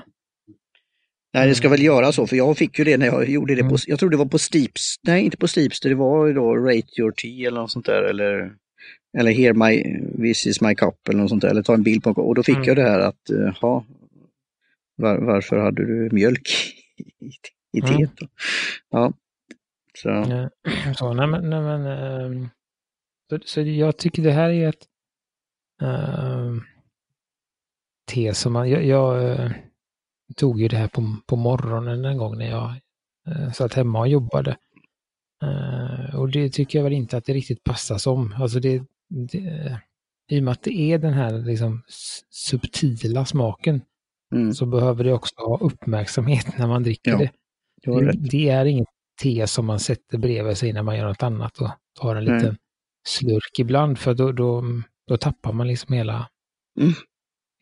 Nej, 1.34 1.48
det 1.48 1.56
ska 1.56 1.70
väl 1.70 1.84
göra 1.84 2.12
så, 2.12 2.28
för 2.28 2.36
jag 2.36 2.58
fick 2.58 2.80
ju 2.80 2.86
det 2.86 2.98
när 2.98 3.06
jag 3.06 3.30
gjorde 3.30 3.56
det 3.56 3.62
på, 3.62 3.68
mm. 3.68 3.78
jag 3.88 4.00
tror 4.00 4.10
det 4.10 4.18
var 4.18 4.26
på 4.26 4.38
Steeps, 4.38 4.96
nej 5.04 5.26
inte 5.26 5.38
på 5.38 5.48
Steeps, 5.48 5.80
det 5.80 5.96
var 5.96 6.28
ju 6.28 6.34
då 6.34 6.56
Rate 6.56 7.02
Your 7.02 7.12
Tea 7.12 7.48
eller 7.48 7.62
något 7.62 7.72
sånt 7.72 7.86
där, 7.86 8.04
eller, 8.04 8.54
eller 9.18 9.32
Here 9.32 9.54
My, 9.54 9.84
This 10.18 10.48
is 10.48 10.62
my 10.62 10.76
cup 10.76 11.10
eller 11.10 11.20
något 11.20 11.30
sånt 11.30 11.42
där, 11.42 11.50
eller 11.50 11.64
ta 11.64 11.74
en 11.74 11.84
bild 11.84 12.04
på 12.04 12.12
och 12.12 12.36
då 12.36 12.44
fick 12.44 12.56
mm. 12.56 12.68
jag 12.68 12.78
det 12.78 12.84
här 12.84 13.00
att, 13.00 13.30
eh, 13.30 13.54
ja, 13.62 13.86
var, 14.96 15.18
varför 15.18 15.58
hade 15.58 15.86
du 15.86 16.10
mjölk 16.12 16.50
i, 16.98 17.32
i 17.78 17.80
mm. 17.80 17.98
teet? 17.98 18.22
Mm. 18.22 18.32
Ja. 18.90 19.14
Så. 19.98 20.50
Så, 20.96 21.14
nej 21.14 21.28
men, 21.28 21.50
nej, 21.50 21.62
men 21.62 21.86
äh, 21.86 22.48
så, 23.30 23.40
så, 23.46 23.62
jag 23.62 23.98
tycker 23.98 24.24
det 24.24 24.32
här 24.32 24.50
är 24.50 24.70
ett 24.70 24.86
äh, 25.82 26.54
te 28.12 28.34
som 28.34 28.54
man, 28.54 28.70
jag, 28.70 28.86
jag 28.86 29.32
äh, 29.32 29.52
tog 30.36 30.62
ju 30.62 30.68
det 30.68 30.78
här 30.78 30.88
på, 30.88 31.16
på 31.26 31.36
morgonen 31.36 32.06
en 32.06 32.18
gång 32.18 32.38
när 32.38 32.50
jag 32.50 32.74
eh, 33.28 33.52
satt 33.52 33.74
hemma 33.74 34.00
och 34.00 34.08
jobbade. 34.08 34.58
Eh, 35.44 36.16
och 36.16 36.30
det 36.30 36.50
tycker 36.50 36.80
jag 36.80 36.84
väl 36.84 36.94
inte 36.94 37.18
att 37.18 37.26
det 37.26 37.34
riktigt 37.34 37.64
passar 37.64 37.98
som. 37.98 38.34
Alltså 38.38 38.60
det, 38.60 38.84
det, 39.10 39.80
I 40.32 40.40
och 40.40 40.44
med 40.44 40.52
att 40.52 40.64
det 40.64 40.80
är 40.80 40.98
den 40.98 41.14
här 41.14 41.38
liksom 41.38 41.84
subtila 42.30 43.26
smaken 43.26 43.82
mm. 44.36 44.54
så 44.54 44.66
behöver 44.66 45.04
det 45.04 45.14
också 45.14 45.36
ha 45.38 45.60
uppmärksamhet 45.60 46.58
när 46.58 46.68
man 46.68 46.84
dricker 46.84 47.12
ja, 47.12 47.18
det. 47.18 47.32
Det, 47.84 48.12
det, 48.30 48.50
är 48.50 48.66
inget 48.66 48.88
te 49.22 49.48
som 49.48 49.66
man 49.66 49.80
sätter 49.80 50.18
bredvid 50.18 50.58
sig 50.58 50.74
när 50.74 50.84
man 50.84 50.98
gör 50.98 51.08
något 51.08 51.24
annat 51.24 51.58
och 51.58 51.70
tar 52.00 52.16
en 52.16 52.26
liten 52.26 52.58
slurk 53.08 53.60
ibland 53.60 54.00
för 54.00 54.14
då, 54.14 54.32
då, 54.32 54.64
då 55.08 55.18
tappar 55.18 55.54
man 55.54 55.68
liksom 55.68 55.94
hela, 55.96 56.30
mm 56.80 56.94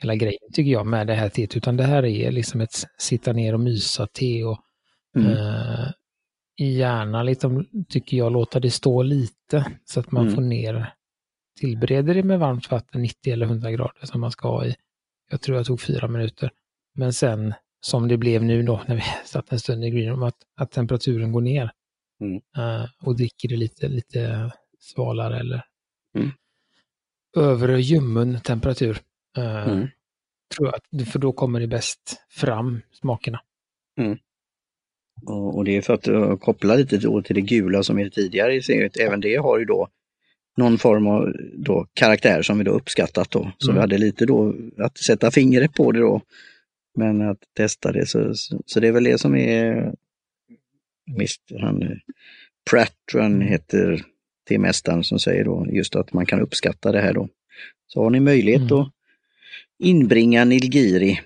hela 0.03 0.15
grejen 0.15 0.51
tycker 0.53 0.71
jag 0.71 0.87
med 0.87 1.07
det 1.07 1.13
här 1.13 1.29
teet, 1.29 1.57
utan 1.57 1.77
det 1.77 1.83
här 1.83 2.05
är 2.05 2.31
liksom 2.31 2.61
ett 2.61 2.83
sitta 2.97 3.33
ner 3.33 3.53
och 3.53 3.59
mysa 3.59 4.07
te 4.07 4.43
och 4.43 4.59
mm. 5.15 5.31
eh, 5.31 5.87
gärna 6.57 7.23
liksom, 7.23 7.65
tycker 7.89 8.17
jag, 8.17 8.31
låta 8.31 8.59
det 8.59 8.71
stå 8.71 9.03
lite 9.03 9.65
så 9.85 9.99
att 9.99 10.11
man 10.11 10.23
mm. 10.23 10.35
får 10.35 10.41
ner, 10.41 10.93
tillbereder 11.59 12.13
det 12.13 12.23
med 12.23 12.39
varmt 12.39 12.71
vatten 12.71 13.01
90 13.01 13.33
eller 13.33 13.45
100 13.45 13.71
grader 13.71 14.05
som 14.05 14.21
man 14.21 14.31
ska 14.31 14.47
ha 14.47 14.65
i. 14.65 14.75
Jag 15.31 15.41
tror 15.41 15.57
jag 15.57 15.65
tog 15.65 15.81
fyra 15.81 16.07
minuter. 16.07 16.51
Men 16.95 17.13
sen, 17.13 17.53
som 17.81 18.07
det 18.07 18.17
blev 18.17 18.43
nu 18.43 18.63
då, 18.63 18.81
när 18.87 18.95
vi 18.95 19.03
satt 19.25 19.51
en 19.51 19.59
stund 19.59 19.85
i 19.85 19.89
greenroom, 19.89 20.23
att, 20.23 20.37
att 20.55 20.71
temperaturen 20.71 21.31
går 21.31 21.41
ner. 21.41 21.71
Mm. 22.21 22.35
Uh, 22.35 22.89
och 23.01 23.15
dricker 23.17 23.49
det 23.49 23.55
lite, 23.55 23.87
lite 23.87 24.51
svalare 24.79 25.39
eller 25.39 25.65
mm. 26.17 26.31
övre 27.37 27.81
ljummen 27.81 28.39
temperatur. 28.39 28.99
Uh, 29.37 29.67
mm. 29.67 29.87
Tror 30.57 30.71
jag, 30.91 31.07
för 31.07 31.19
då 31.19 31.31
kommer 31.31 31.59
det 31.59 31.67
bäst 31.67 32.25
fram, 32.29 32.81
smakerna. 32.91 33.41
Mm. 33.97 34.17
Och, 35.25 35.65
det 35.65 35.77
är 35.77 35.81
för 35.81 35.93
att 35.93 36.07
uh, 36.07 36.35
koppla 36.35 36.75
lite 36.75 36.97
då 36.97 37.21
till 37.21 37.35
det 37.35 37.41
gula 37.41 37.83
som 37.83 37.99
är 37.99 38.09
tidigare 38.09 38.55
i 38.55 38.61
seriet. 38.61 38.97
Även 38.97 39.21
det 39.21 39.35
har 39.35 39.59
ju 39.59 39.65
då 39.65 39.87
någon 40.57 40.77
form 40.77 41.07
av 41.07 41.33
då, 41.53 41.87
karaktär 41.93 42.41
som 42.41 42.57
vi 42.57 42.63
då 42.63 42.71
uppskattat 42.71 43.31
då. 43.31 43.51
Så 43.57 43.69
mm. 43.69 43.75
vi 43.75 43.81
hade 43.81 43.97
lite 43.97 44.25
då 44.25 44.55
att 44.77 44.97
sätta 44.97 45.31
fingret 45.31 45.73
på 45.73 45.91
det 45.91 45.99
då. 45.99 46.21
Men 46.95 47.21
att 47.21 47.39
testa 47.57 47.91
det 47.91 48.05
så, 48.05 48.35
så, 48.35 48.61
så 48.65 48.79
det 48.79 48.87
är 48.87 48.91
väl 48.91 49.03
det 49.03 49.17
som 49.17 49.35
är 49.35 49.93
Mr. 51.15 51.59
Han, 51.61 51.99
Pratt 52.69 52.93
tror 53.11 53.21
han 53.21 53.41
heter, 53.41 54.01
till 54.47 54.59
mästaren 54.59 55.03
som 55.03 55.19
säger 55.19 55.45
då 55.45 55.67
just 55.71 55.95
att 55.95 56.13
man 56.13 56.25
kan 56.25 56.41
uppskatta 56.41 56.91
det 56.91 57.01
här 57.01 57.13
då. 57.13 57.29
Så 57.87 58.03
har 58.03 58.09
ni 58.09 58.19
möjlighet 58.19 58.71
mm. 58.71 58.73
att 58.73 58.91
inbringa 59.79 60.45
Nilgiri 60.45 61.11
eh, 61.11 61.17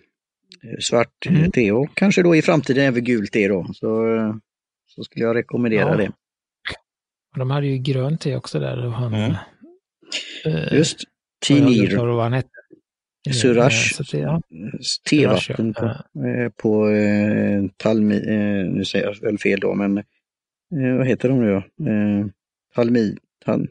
svart 0.80 1.26
eh, 1.26 1.40
mm. 1.40 1.52
te 1.52 1.72
och 1.72 1.90
kanske 1.94 2.24
då 2.24 2.36
i 2.36 2.42
framtiden 2.42 2.84
även 2.84 3.04
gult 3.04 3.32
te 3.32 3.48
då. 3.48 3.68
Så, 3.74 4.16
eh, 4.16 4.36
så 4.86 5.04
skulle 5.04 5.26
jag 5.26 5.36
rekommendera 5.36 5.90
ja. 5.90 5.96
det. 5.96 6.12
De 7.36 7.52
hade 7.52 7.68
ju 7.68 7.78
grönt 7.78 8.22
te 8.22 8.36
också 8.36 8.60
där. 8.60 8.86
Och 8.86 8.92
han, 8.92 9.14
mm. 9.14 9.36
eh, 10.46 10.74
Just, 10.74 11.04
Tinir. 11.46 11.98
Surage, 13.34 14.02
ja. 14.14 14.42
tevatten 15.10 15.74
på, 15.74 15.86
ja. 16.14 16.50
på 16.58 16.90
eh, 16.90 17.64
Talmi, 17.78 18.16
eh, 18.16 18.72
nu 18.72 18.86
säger 18.86 19.06
jag 19.06 19.22
väl 19.22 19.38
fel 19.38 19.60
då, 19.60 19.76
men 19.76 19.98
eh, 19.98 20.98
vad 20.98 21.08
heter 21.08 21.30
de 21.30 21.42
nu 21.42 21.52
då? 21.52 21.86
Eh, 21.90 22.26
Talmi, 22.76 23.18
tal, 23.46 23.68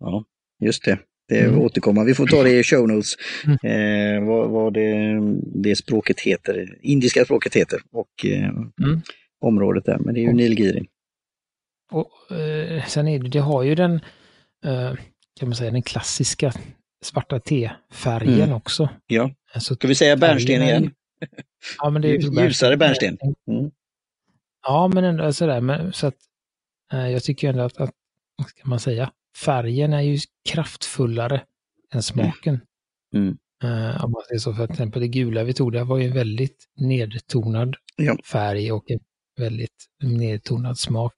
ja, 0.00 0.24
just 0.60 0.84
det. 0.84 0.98
Det 1.28 1.40
mm. 1.40 1.58
återkommer. 1.58 2.04
Vi 2.04 2.14
får 2.14 2.26
ta 2.26 2.42
det 2.42 2.58
i 2.58 2.62
show 2.62 2.88
notes. 2.88 3.14
Mm. 3.44 3.58
Eh, 3.64 4.28
vad, 4.28 4.50
vad 4.50 4.74
det, 4.74 5.18
det, 5.54 5.76
språket 5.76 6.20
heter, 6.20 6.78
indiska 6.82 7.24
språket 7.24 7.56
heter. 7.56 7.80
Och, 7.92 8.26
eh, 8.26 8.48
mm. 8.48 9.00
området 9.40 9.84
där, 9.84 9.98
men 9.98 10.14
det 10.14 10.20
är 10.20 10.22
ju 10.22 10.32
Nilgiri. 10.32 10.86
Och 11.92 12.36
eh, 12.36 12.84
sen 12.84 13.08
är 13.08 13.18
det, 13.18 13.28
det 13.28 13.38
har 13.38 13.62
ju 13.62 13.74
den, 13.74 13.94
eh, 14.64 14.94
kan 15.40 15.48
man 15.48 15.54
säga, 15.54 15.70
den 15.70 15.82
klassiska 15.82 16.52
svarta 17.04 17.40
T-färgen 17.40 18.40
mm. 18.40 18.52
också. 18.52 18.88
Ja, 19.06 19.30
alltså, 19.54 19.74
ska 19.74 19.88
vi 19.88 19.94
säga 19.94 20.16
bärnsten 20.16 20.62
igen? 20.62 20.90
Ja, 21.78 21.90
men 21.90 22.02
det 22.02 22.08
är 22.08 22.42
Ljusare 22.44 22.76
bärnsten. 22.76 23.18
Mm. 23.50 23.70
Ja, 24.66 24.90
men 24.94 25.04
ändå 25.04 25.32
sådär, 25.32 25.60
men, 25.60 25.92
så 25.92 26.06
att 26.06 26.16
eh, 26.92 27.08
jag 27.08 27.22
tycker 27.22 27.48
ändå 27.48 27.62
att, 27.62 27.76
att, 27.76 27.90
vad 28.36 28.48
ska 28.48 28.68
man 28.68 28.80
säga, 28.80 29.12
färgen 29.36 29.92
är 29.92 30.00
ju 30.00 30.18
kraftfullare 30.48 31.42
än 31.94 32.02
smaken. 32.02 32.60
Mm. 33.14 33.38
Uh, 33.64 34.04
om 34.04 34.10
man 34.10 34.22
säger 34.28 34.38
så, 34.38 34.54
för 34.54 34.66
till 34.66 34.72
exempel 34.72 35.02
det 35.02 35.08
gula 35.08 35.44
vi 35.44 35.54
tog, 35.54 35.72
det 35.72 35.84
var 35.84 35.98
ju 35.98 36.06
en 36.06 36.14
väldigt 36.14 36.64
nedtonad 36.76 37.76
ja. 37.96 38.16
färg 38.32 38.72
och 38.72 38.90
en 38.90 39.00
väldigt 39.38 39.86
nedtonad 40.02 40.78
smak. 40.78 41.14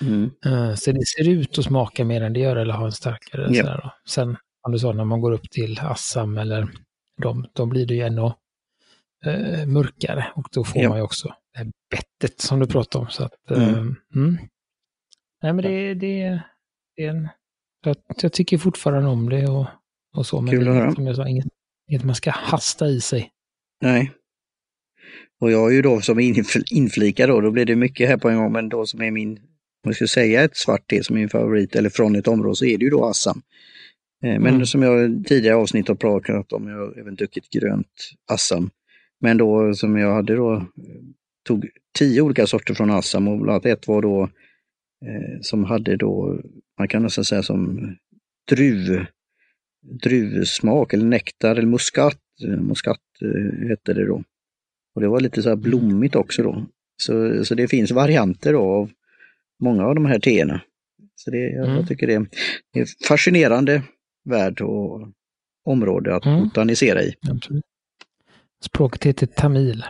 Mm. 0.00 0.30
Uh, 0.46 0.74
så 0.74 0.92
det 0.92 1.06
ser 1.06 1.28
ut 1.28 1.58
att 1.58 1.64
smaka 1.64 2.04
mer 2.04 2.22
än 2.22 2.32
det 2.32 2.40
gör 2.40 2.56
eller 2.56 2.74
ha 2.74 2.86
en 2.86 2.92
starkare. 2.92 3.42
Ja. 3.50 3.62
Sådär 3.62 3.80
då. 3.82 3.92
Sen, 4.08 4.36
om 4.62 4.72
du 4.72 4.78
sa, 4.78 4.92
när 4.92 5.04
man 5.04 5.20
går 5.20 5.32
upp 5.32 5.50
till 5.50 5.80
Assam 5.80 6.38
eller 6.38 6.68
de, 7.22 7.46
då 7.52 7.66
blir 7.66 7.86
det 7.86 7.94
ju 7.94 8.02
ännu 8.02 8.22
uh, 9.26 9.66
mörkare 9.66 10.32
och 10.34 10.48
då 10.52 10.64
får 10.64 10.82
ja. 10.82 10.88
man 10.88 10.98
ju 10.98 11.04
också 11.04 11.28
det 11.52 11.58
här 11.58 11.72
bettet 11.90 12.40
som 12.40 12.60
du 12.60 12.66
pratade 12.66 13.04
om. 13.04 13.10
Så 13.10 13.24
att, 13.24 13.50
mm. 13.50 13.96
Mm. 14.14 14.38
Nej 15.42 15.52
men 15.52 15.56
det, 15.56 15.94
det, 15.94 16.42
en... 16.98 17.28
Jag, 17.84 17.96
jag 18.22 18.32
tycker 18.32 18.58
fortfarande 18.58 19.08
om 19.08 19.28
det 19.28 19.46
och, 19.48 19.66
och 20.16 20.26
så. 20.26 20.40
Men 20.40 20.50
Kul 20.50 20.64
det, 20.64 20.70
att 20.70 20.76
höra. 20.76 20.94
som 20.94 21.06
jag 21.06 21.16
sa, 21.16 21.28
inget, 21.28 21.46
inget 21.90 22.04
man 22.04 22.14
ska 22.14 22.30
hasta 22.30 22.88
i 22.88 23.00
sig. 23.00 23.30
Nej. 23.82 24.12
Och 25.40 25.50
jag 25.50 25.70
är 25.70 25.74
ju 25.74 25.82
då 25.82 26.00
som 26.00 26.20
inflikad 26.70 27.28
då, 27.28 27.40
då 27.40 27.50
blir 27.50 27.64
det 27.64 27.76
mycket 27.76 28.08
här 28.08 28.16
på 28.16 28.28
en 28.28 28.36
gång, 28.36 28.52
men 28.52 28.68
då 28.68 28.86
som 28.86 29.02
är 29.02 29.10
min, 29.10 29.30
om 29.30 29.38
jag 29.82 29.94
ska 29.94 30.06
säga 30.06 30.44
ett 30.44 30.56
svart 30.56 30.88
te 30.90 31.04
som 31.04 31.16
är 31.16 31.20
min 31.20 31.28
favorit, 31.28 31.76
eller 31.76 31.90
från 31.90 32.16
ett 32.16 32.28
område, 32.28 32.56
så 32.56 32.64
är 32.64 32.78
det 32.78 32.84
ju 32.84 32.90
då 32.90 33.04
Assam. 33.04 33.42
Eh, 34.24 34.40
men 34.40 34.46
mm. 34.46 34.66
som 34.66 34.82
jag 34.82 35.24
tidigare 35.26 35.56
avsnitt 35.56 35.88
har 35.88 35.94
pratat 35.94 36.52
om, 36.52 36.68
jag 36.68 36.76
har 36.76 37.00
även 37.00 37.14
druckit 37.14 37.50
grönt 37.50 38.10
Assam. 38.30 38.70
Men 39.20 39.38
då 39.38 39.74
som 39.74 39.96
jag 39.96 40.14
hade 40.14 40.36
då, 40.36 40.66
tog 41.46 41.68
tio 41.98 42.22
olika 42.22 42.46
sorter 42.46 42.74
från 42.74 42.90
Assam 42.90 43.28
och 43.28 43.38
bland 43.38 43.50
annat 43.50 43.66
ett 43.66 43.88
var 43.88 44.02
då 44.02 44.28
som 45.40 45.64
hade 45.64 45.96
då, 45.96 46.40
man 46.78 46.88
kan 46.88 47.02
nästan 47.02 47.24
säga 47.24 47.42
som 47.42 47.90
druv, 48.48 49.06
druvsmak 50.02 50.92
eller 50.92 51.04
nektar 51.04 51.50
eller 51.50 51.68
muskat, 51.68 52.18
muskat 52.58 53.00
eh, 53.22 53.68
hette 53.68 53.94
det 53.94 54.06
då. 54.06 54.22
Och 54.94 55.00
det 55.00 55.08
var 55.08 55.20
lite 55.20 55.42
så 55.42 55.48
här 55.48 55.56
blommigt 55.56 56.14
också 56.14 56.42
då. 56.42 56.66
Så, 56.96 57.44
så 57.44 57.54
det 57.54 57.68
finns 57.68 57.90
varianter 57.90 58.52
då 58.52 58.60
av 58.60 58.90
många 59.62 59.84
av 59.84 59.94
de 59.94 60.06
här 60.06 60.18
teerna. 60.18 60.60
Så 61.14 61.30
det, 61.30 61.50
mm. 61.52 61.70
jag 61.70 61.88
tycker 61.88 62.06
det 62.06 62.14
är, 62.14 62.26
det 62.72 62.80
är 62.80 62.86
fascinerande 63.08 63.82
värld 64.24 64.60
och 64.60 65.08
område 65.64 66.16
att 66.16 66.26
mm. 66.26 66.44
botanisera 66.44 67.02
i. 67.02 67.14
Absolut. 67.30 67.64
Språket 68.64 69.04
heter 69.04 69.26
tamil. 69.26 69.84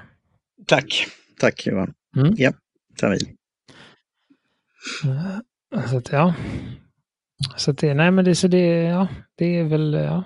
Tack, 0.67 1.07
tack 1.41 1.67
Johan. 1.67 1.95
Mm. 2.17 2.35
Ja, 2.37 2.53
tamil. 2.97 3.38
Så 5.89 5.97
att, 5.97 6.13
ja. 6.13 6.35
Så 7.57 7.71
att 7.71 7.79
det, 7.79 7.95
nej 7.95 8.11
men 8.11 8.25
det, 8.25 8.35
så 8.35 8.49
det, 8.49 8.83
ja, 8.83 9.09
det 9.35 9.57
är 9.57 9.65
väl, 9.65 9.93
ja. 9.93 10.25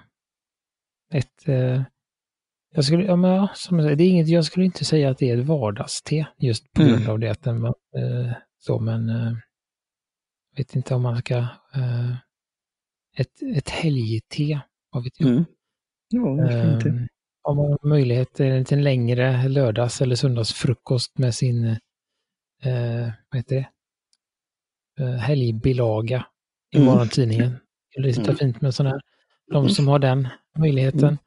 Ett, 1.13 1.49
eh, 1.49 1.83
jag 2.75 2.85
skulle, 2.85 3.05
ja 3.05 3.17
men 3.17 3.31
ja, 3.31 3.49
som 3.55 3.79
jag 3.79 3.87
säger, 3.87 3.97
det 3.97 4.05
är 4.05 4.09
inget, 4.09 4.29
jag 4.29 4.45
skulle 4.45 4.67
inte 4.67 4.85
säga 4.85 5.11
att 5.11 5.19
det 5.19 5.31
är 5.31 5.39
ett 5.39 5.47
vardagste 5.47 6.27
just 6.39 6.73
på 6.73 6.83
grund 6.83 6.97
mm. 6.97 7.11
av 7.11 7.19
det 7.19 7.29
att 7.29 7.43
den, 7.43 7.65
eh, 7.67 8.33
så 8.59 8.81
men, 8.81 9.09
eh, 9.09 9.33
vet 10.57 10.77
inte 10.77 10.95
om 10.95 11.03
man 11.03 11.19
ska, 11.19 11.37
eh, 11.75 12.13
ett, 13.17 13.43
ett 13.57 13.69
helgte, 13.71 14.61
vad 14.91 15.05
vet 15.05 15.21
jag. 15.21 15.31
Mm. 15.31 15.45
Ja, 16.09 16.51
eh, 16.51 16.79
om 17.43 17.57
man 17.57 17.71
har 17.71 17.89
möjlighet 17.89 18.35
till 18.35 18.73
en 18.73 18.83
längre 18.83 19.49
lördags 19.49 20.01
eller 20.01 20.17
söndagsfrukost 20.17 21.19
med 21.19 21.35
sin, 21.35 21.65
eh, 22.63 23.11
vad 23.31 23.37
heter 23.39 23.57
det, 23.57 23.61
eh, 23.61 23.67
helgbilaga 25.21 26.27
i 26.75 26.77
mm. 26.77 26.87
morgontidningen. 26.87 27.57
Det 27.97 28.09
är 28.09 28.21
mm. 28.21 28.37
fint 28.37 28.61
med 28.61 28.75
sådana 28.75 28.91
här, 28.91 29.01
de 29.53 29.57
mm. 29.57 29.69
som 29.69 29.89
har 29.89 29.99
den 29.99 30.29
möjligheten. 30.59 31.19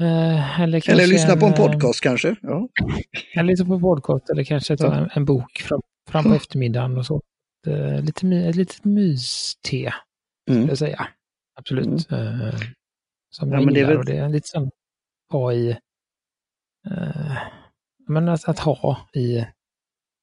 Eh, 0.00 0.60
eller, 0.60 0.90
eller 0.90 1.06
lyssna 1.06 1.36
på 1.36 1.46
en 1.46 1.52
eh, 1.52 1.58
podcast 1.58 2.00
kanske. 2.00 2.36
Ja. 2.42 2.68
Eller 3.34 3.48
lyssna 3.48 3.66
på 3.66 3.74
en 3.74 3.80
podcast 3.80 4.30
eller 4.30 4.44
kanske 4.44 4.76
ta 4.76 4.94
en, 4.94 5.10
en 5.14 5.24
bok 5.24 5.58
fram, 5.58 5.80
fram 6.10 6.24
på 6.24 6.34
eftermiddagen 6.34 6.98
och 6.98 7.06
så. 7.06 7.22
Eh, 7.66 8.04
lite, 8.04 8.26
ett 8.26 8.56
litet 8.56 8.84
myste, 8.84 9.92
mm. 10.50 10.68
jag 10.68 10.78
säga. 10.78 11.08
Absolut. 11.54 12.10
Mm. 12.10 12.40
Uh, 12.40 12.54
som 13.30 13.52
jag 13.52 13.62
ja, 13.62 13.70
gillar 13.70 13.88
väl... 13.88 13.98
och 13.98 14.04
det 14.04 14.16
är 14.16 14.28
lite 14.28 14.48
sån 14.48 14.70
ha 15.30 15.52
i, 15.52 15.70
uh, 16.90 17.38
men 18.08 18.28
att, 18.28 18.48
att, 18.48 18.58
ha 18.58 19.08
i 19.14 19.46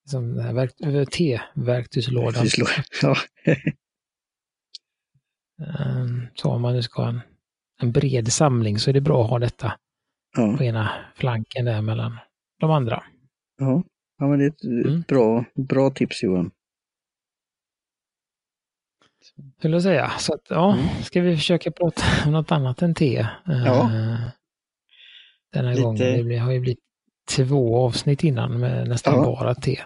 som 0.10 0.36
verk, 0.36 0.74
T-verktygslådan. 1.12 2.46
Ja. 3.02 3.16
um, 5.96 6.28
så 6.36 6.50
om 6.50 6.62
man 6.62 6.74
nu 6.74 6.82
ska 6.82 7.02
ha 7.02 7.10
en, 7.10 7.22
en 7.82 7.92
bred 7.92 8.34
samling 8.34 8.80
så 8.80 8.90
är 8.90 8.94
det 8.94 9.02
bra 9.02 9.24
att 9.24 9.30
ha 9.30 9.40
detta 9.40 9.74
ja. 10.38 10.58
på 10.58 10.64
ena 10.64 10.92
flanken 11.16 11.66
där 11.66 11.82
mellan 11.82 12.18
de 12.60 12.72
andra. 12.72 13.04
Ja, 13.58 13.84
ja 14.18 14.28
men 14.28 14.40
det 14.40 14.46
är 14.46 14.50
ett 14.50 14.64
mm. 14.64 15.04
bra, 15.08 15.46
bra 15.56 15.90
tips 15.90 16.24
Johan. 16.24 16.52
Skulle 19.58 19.76
jag 19.76 19.84
säga. 19.84 20.10
Så 20.10 20.34
att, 20.34 20.46
ja, 20.50 20.74
mm. 20.74 21.04
ska 21.04 21.22
vi 21.22 21.36
försöka 21.36 21.72
prata 21.72 22.04
om 22.26 22.32
något 22.32 22.52
annat 22.52 22.82
än 22.82 22.94
te? 22.94 23.28
Ja. 23.46 23.90
Uh, 23.94 24.30
denna 25.54 25.70
Lite... 25.70 25.82
gången. 25.82 26.28
Det 26.28 26.38
har 26.38 26.52
ju 26.52 26.60
blivit 26.60 26.80
två 27.30 27.78
avsnitt 27.78 28.24
innan 28.24 28.60
med 28.60 28.88
nästan 28.88 29.14
ja. 29.14 29.24
bara 29.24 29.56
te. 29.56 29.82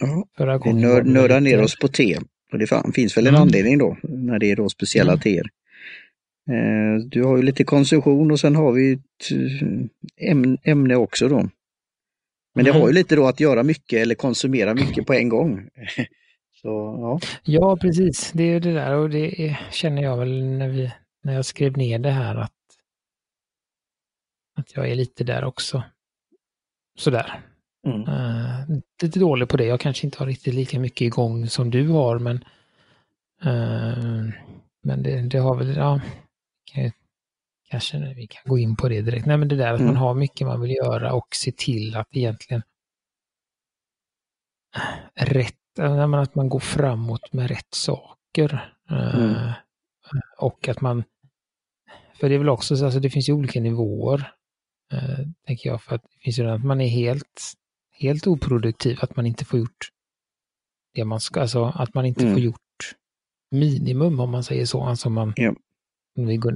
Ja. 0.00 0.26
Förra 0.36 0.58
gången 0.58 0.76
vi 0.76 0.82
nör, 0.82 1.02
nördar 1.02 1.40
ner 1.40 1.62
oss 1.62 1.78
på 1.78 1.88
te. 1.88 2.18
Och 2.52 2.58
det 2.58 2.92
finns 2.94 3.16
väl 3.16 3.26
en 3.26 3.34
mm. 3.34 3.42
anledning 3.42 3.78
då, 3.78 3.96
när 4.02 4.38
det 4.38 4.50
är 4.50 4.56
då 4.56 4.68
speciella 4.68 5.12
mm. 5.12 5.20
teer. 5.20 5.50
Eh, 6.50 7.04
du 7.06 7.24
har 7.24 7.36
ju 7.36 7.42
lite 7.42 7.64
konsumtion 7.64 8.30
och 8.30 8.40
sen 8.40 8.56
har 8.56 8.72
vi 8.72 8.92
ett 8.92 9.30
eh, 10.20 10.72
ämne 10.72 10.96
också 10.96 11.28
då. 11.28 11.48
Men 12.54 12.64
det 12.64 12.70
mm. 12.70 12.80
har 12.80 12.88
ju 12.88 12.94
lite 12.94 13.16
då 13.16 13.26
att 13.26 13.40
göra 13.40 13.62
mycket 13.62 14.02
eller 14.02 14.14
konsumera 14.14 14.74
mycket 14.74 15.06
på 15.06 15.14
en 15.14 15.28
gång. 15.28 15.68
Så, 16.62 16.68
ja. 17.00 17.20
ja, 17.42 17.76
precis. 17.76 18.32
Det 18.32 18.42
är 18.42 18.60
det 18.60 18.72
där 18.72 18.94
och 18.94 19.10
det 19.10 19.42
är, 19.42 19.60
känner 19.70 20.02
jag 20.02 20.16
väl 20.16 20.44
när, 20.44 20.68
vi, 20.68 20.92
när 21.22 21.34
jag 21.34 21.44
skrev 21.44 21.76
ner 21.76 21.98
det 21.98 22.10
här 22.10 22.34
att, 22.34 22.52
att 24.56 24.76
jag 24.76 24.90
är 24.90 24.94
lite 24.94 25.24
där 25.24 25.44
också. 25.44 25.82
Sådär. 26.98 27.40
Mm. 27.84 28.08
Uh, 28.08 28.78
lite 29.02 29.18
dålig 29.18 29.48
på 29.48 29.56
det. 29.56 29.64
Jag 29.64 29.80
kanske 29.80 30.06
inte 30.06 30.18
har 30.18 30.26
riktigt 30.26 30.54
lika 30.54 30.80
mycket 30.80 31.00
igång 31.00 31.48
som 31.48 31.70
du 31.70 31.88
har 31.88 32.18
men 32.18 32.44
uh, 33.46 34.30
men 34.82 35.02
det, 35.02 35.22
det, 35.22 35.38
har 35.38 35.56
väl, 35.56 35.76
ja, 35.76 36.00
kanske 37.70 38.14
vi 38.16 38.26
kan 38.26 38.42
gå 38.44 38.58
in 38.58 38.76
på 38.76 38.88
det 38.88 39.02
direkt. 39.02 39.26
Nej 39.26 39.36
men 39.36 39.48
det 39.48 39.56
där 39.56 39.72
att 39.72 39.80
mm. 39.80 39.86
man 39.86 39.96
har 39.96 40.14
mycket 40.14 40.46
man 40.46 40.60
vill 40.60 40.70
göra 40.70 41.12
och 41.12 41.28
se 41.34 41.52
till 41.52 41.96
att 41.96 42.08
egentligen 42.10 42.62
rätt 45.14 45.54
att 45.78 46.34
man 46.34 46.48
går 46.48 46.60
framåt 46.60 47.32
med 47.32 47.48
rätt 47.48 47.74
saker. 47.74 48.74
Mm. 48.90 49.30
Uh, 49.30 49.52
och 50.38 50.68
att 50.68 50.80
man, 50.80 51.04
för 52.20 52.28
det 52.28 52.34
är 52.34 52.38
väl 52.38 52.48
också 52.48 52.76
så, 52.76 52.84
alltså 52.84 53.00
det 53.00 53.10
finns 53.10 53.28
ju 53.28 53.32
olika 53.32 53.60
nivåer, 53.60 54.32
uh, 54.92 55.26
tänker 55.46 55.70
jag, 55.70 55.82
för 55.82 55.94
att 55.94 56.02
det 56.02 56.18
finns 56.22 56.38
ju 56.38 56.50
att 56.50 56.64
man 56.64 56.80
är 56.80 56.88
helt, 56.88 57.42
helt 58.08 58.26
oproduktiv, 58.26 58.98
att 59.00 59.16
man 59.16 59.26
inte 59.26 59.44
får 59.44 59.58
gjort 59.58 59.88
det 60.94 61.04
man 61.04 61.20
ska, 61.20 61.40
alltså 61.40 61.64
att 61.64 61.94
man 61.94 62.06
inte 62.06 62.22
mm. 62.22 62.34
får 62.34 62.42
gjort 62.42 62.60
minimum 63.50 64.20
om 64.20 64.30
man 64.30 64.44
säger 64.44 64.66
så, 64.66 64.82
alltså 64.84 65.10
man, 65.10 65.32
ja. 65.36 65.54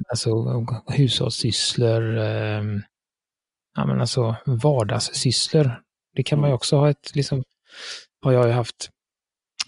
alltså 0.09 0.65
hushållssysslor, 0.87 2.01
uh, 2.01 2.79
ja 3.75 3.85
men 3.85 4.01
alltså 4.01 4.35
vardagssysslor, 4.45 5.81
det 6.15 6.23
kan 6.23 6.39
man 6.39 6.47
ju 6.47 6.51
mm. 6.51 6.55
också 6.55 6.77
ha 6.77 6.89
ett, 6.89 7.15
liksom, 7.15 7.43
har 8.21 8.31
jag 8.31 8.47
ju 8.47 8.51
haft 8.51 8.89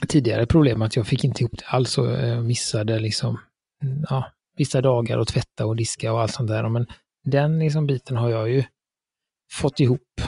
tidigare 0.07 0.45
problem 0.45 0.81
att 0.81 0.95
jag 0.95 1.07
fick 1.07 1.23
inte 1.23 1.43
ihop 1.43 1.57
det 1.57 1.65
alls 1.65 1.97
och 1.97 2.11
eh, 2.11 2.41
missade 2.41 2.99
liksom, 2.99 3.39
ja, 4.09 4.31
vissa 4.57 4.81
dagar 4.81 5.19
att 5.19 5.27
tvätta 5.27 5.65
och 5.65 5.75
diska 5.75 6.13
och 6.13 6.21
allt 6.21 6.33
sånt 6.33 6.49
där. 6.49 6.69
Men 6.69 6.87
den 7.23 7.59
liksom 7.59 7.87
biten 7.87 8.17
har 8.17 8.29
jag 8.29 8.49
ju 8.49 8.63
fått 9.51 9.79
ihop 9.79 10.21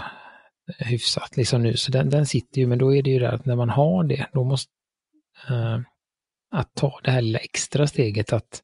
hyfsat 0.77 1.37
liksom 1.37 1.63
nu, 1.63 1.77
så 1.77 1.91
den, 1.91 2.09
den 2.09 2.25
sitter 2.25 2.61
ju, 2.61 2.67
men 2.67 2.77
då 2.77 2.95
är 2.95 3.03
det 3.03 3.09
ju 3.09 3.19
det 3.19 3.31
att 3.31 3.45
när 3.45 3.55
man 3.55 3.69
har 3.69 4.03
det, 4.03 4.27
då 4.33 4.43
måste 4.43 4.71
uh, 5.49 5.79
att 6.51 6.75
ta 6.75 6.99
det 7.03 7.11
här 7.11 7.21
lilla 7.21 7.39
extra 7.39 7.87
steget 7.87 8.33
att 8.33 8.61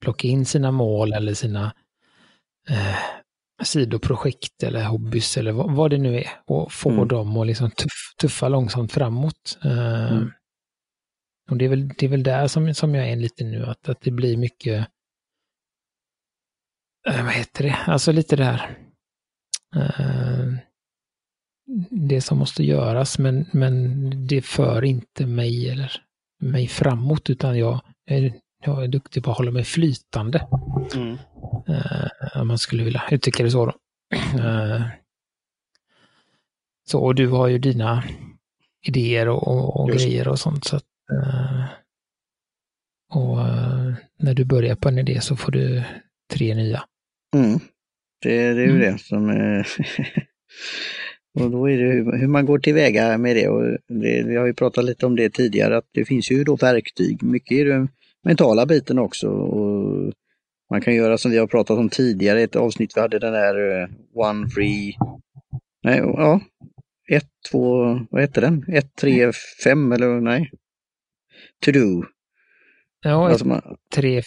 plocka 0.00 0.28
in 0.28 0.46
sina 0.46 0.70
mål 0.70 1.12
eller 1.12 1.34
sina 1.34 1.74
uh, 2.70 2.98
sidoprojekt 3.62 4.62
eller 4.62 4.84
hobbys 4.84 5.36
eller 5.36 5.52
vad, 5.52 5.76
vad 5.76 5.90
det 5.90 5.98
nu 5.98 6.18
är 6.18 6.28
och 6.46 6.72
få 6.72 6.90
mm. 6.90 7.08
dem 7.08 7.36
att 7.36 7.46
liksom 7.46 7.70
tuff, 7.70 8.14
tuffa 8.20 8.48
långsamt 8.48 8.92
framåt. 8.92 9.58
Uh, 9.64 10.12
mm. 10.12 10.30
Och 11.50 11.56
det 11.56 11.64
är 11.64 11.68
väl, 11.68 11.88
det 11.88 12.06
är 12.06 12.10
väl 12.10 12.22
där 12.22 12.46
som, 12.46 12.74
som 12.74 12.94
jag 12.94 13.08
är 13.08 13.16
lite 13.16 13.44
nu, 13.44 13.64
att, 13.64 13.88
att 13.88 14.00
det 14.00 14.10
blir 14.10 14.36
mycket, 14.36 14.88
uh, 17.10 17.24
vad 17.24 17.32
heter 17.32 17.64
det, 17.64 17.76
alltså 17.86 18.12
lite 18.12 18.36
där, 18.36 18.78
uh, 19.76 20.58
det 21.90 22.20
som 22.20 22.38
måste 22.38 22.64
göras 22.64 23.18
men, 23.18 23.46
men 23.52 24.10
det 24.26 24.42
för 24.42 24.84
inte 24.84 25.26
mig 25.26 25.70
eller 25.70 25.92
mig 26.40 26.68
framåt 26.68 27.30
utan 27.30 27.58
jag 27.58 27.80
är, 28.06 28.34
jag 28.64 28.84
är 28.84 28.88
duktig 28.88 29.24
på 29.24 29.30
att 29.30 29.36
hålla 29.36 29.50
mig 29.50 29.64
flytande. 29.64 30.48
Mm. 30.94 31.18
Uh, 31.68 32.40
om 32.40 32.48
man 32.48 32.58
skulle 32.58 32.84
vilja 32.84 33.02
uttrycka 33.10 33.42
det 33.42 33.50
så 33.50 33.66
då. 33.66 33.72
Uh, 34.38 34.86
så, 36.88 37.00
och 37.00 37.14
du 37.14 37.28
har 37.28 37.48
ju 37.48 37.58
dina 37.58 38.04
idéer 38.86 39.28
och, 39.28 39.48
och, 39.48 39.80
och 39.80 39.88
grejer 39.88 40.28
och 40.28 40.38
sånt. 40.38 40.64
Så 40.64 40.76
att, 40.76 40.84
uh, 41.12 41.64
och 43.10 43.38
när 44.18 44.34
du 44.34 44.44
börjar 44.44 44.76
på 44.76 44.88
en 44.88 44.98
idé 44.98 45.20
så 45.20 45.36
får 45.36 45.52
du 45.52 45.82
tre 46.32 46.54
nya. 46.54 46.84
Mm. 47.36 47.60
Det, 48.22 48.54
det 48.54 48.62
är 48.62 48.66
ju 48.66 48.70
mm. 48.70 48.80
det 48.80 48.98
som 48.98 49.28
är 49.28 49.68
Och 51.40 51.50
då 51.50 51.70
är 51.70 51.78
det 51.78 52.18
hur, 52.18 52.26
man 52.26 52.46
går 52.46 52.58
tillväga 52.58 53.18
med 53.18 53.36
det. 53.36 53.48
Och 53.48 53.62
det, 53.88 54.22
Vi 54.26 54.36
har 54.36 54.46
ju 54.46 54.54
pratat 54.54 54.84
lite 54.84 55.06
om 55.06 55.16
det 55.16 55.30
tidigare, 55.30 55.76
att 55.76 55.88
det 55.92 56.04
finns 56.04 56.30
ju 56.30 56.44
då 56.44 56.56
verktyg. 56.56 57.22
Mycket 57.22 57.52
i 57.52 57.64
den 57.64 57.88
mentala 58.24 58.66
biten 58.66 58.98
också. 58.98 59.28
Och 59.28 60.12
man 60.70 60.80
kan 60.80 60.94
göra 60.94 61.18
som 61.18 61.30
vi 61.30 61.38
har 61.38 61.46
pratat 61.46 61.78
om 61.78 61.88
tidigare, 61.88 62.42
ett 62.42 62.56
avsnitt 62.56 62.96
vi 62.96 63.00
hade 63.00 63.18
den 63.18 63.32
där 63.32 63.82
uh, 63.82 63.88
One 64.14 64.48
Free... 64.48 64.94
Nej, 65.82 65.98
ja. 65.98 66.40
1, 67.08 67.24
2, 67.50 68.00
vad 68.10 68.20
heter 68.20 68.40
den? 68.40 68.64
1, 68.68 68.96
3, 68.96 69.32
5 69.64 69.92
eller 69.92 70.20
nej? 70.20 70.50
To 71.64 71.72
do. 71.72 72.04
Ja, 73.02 73.38
3, 73.94 74.22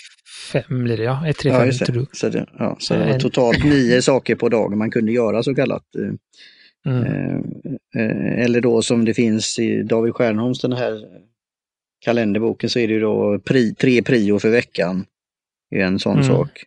5 0.52 0.84
blir 0.84 0.98
det 0.98 1.04
ja. 1.04 1.28
1, 1.28 1.38
3, 1.38 1.52
5 1.52 1.72
to 1.72 1.92
do. 1.92 2.06
Så 2.12 2.30
det, 2.30 2.46
ja, 2.60 2.76
så 2.80 2.94
det 2.94 3.06
var 3.06 3.20
totalt 3.20 3.64
nio 3.64 4.02
saker 4.02 4.36
på 4.36 4.50
dagen 4.50 4.78
man 4.78 4.92
kunde 4.92 5.12
göra 5.12 5.44
så 5.44 5.56
kallat. 5.56 5.84
Mm. 6.86 7.04
Eh, 7.06 7.40
eh, 8.02 8.44
eller 8.44 8.62
då 8.62 8.82
som 8.82 9.06
det 9.06 9.14
finns 9.14 9.60
i 9.60 9.84
David 9.84 10.14
Stjernholms 10.14 10.62
den 10.62 10.74
här 10.74 11.02
kalenderboken 12.06 12.70
så 12.70 12.80
är 12.80 12.88
det 12.88 13.00
då 13.00 13.40
pri, 13.40 13.76
tre 13.76 14.02
prio 14.02 14.40
för 14.40 14.50
veckan. 14.50 15.06
är 15.76 15.80
en 15.80 16.00
sån 16.00 16.14
mm. 16.14 16.24
sak. 16.24 16.64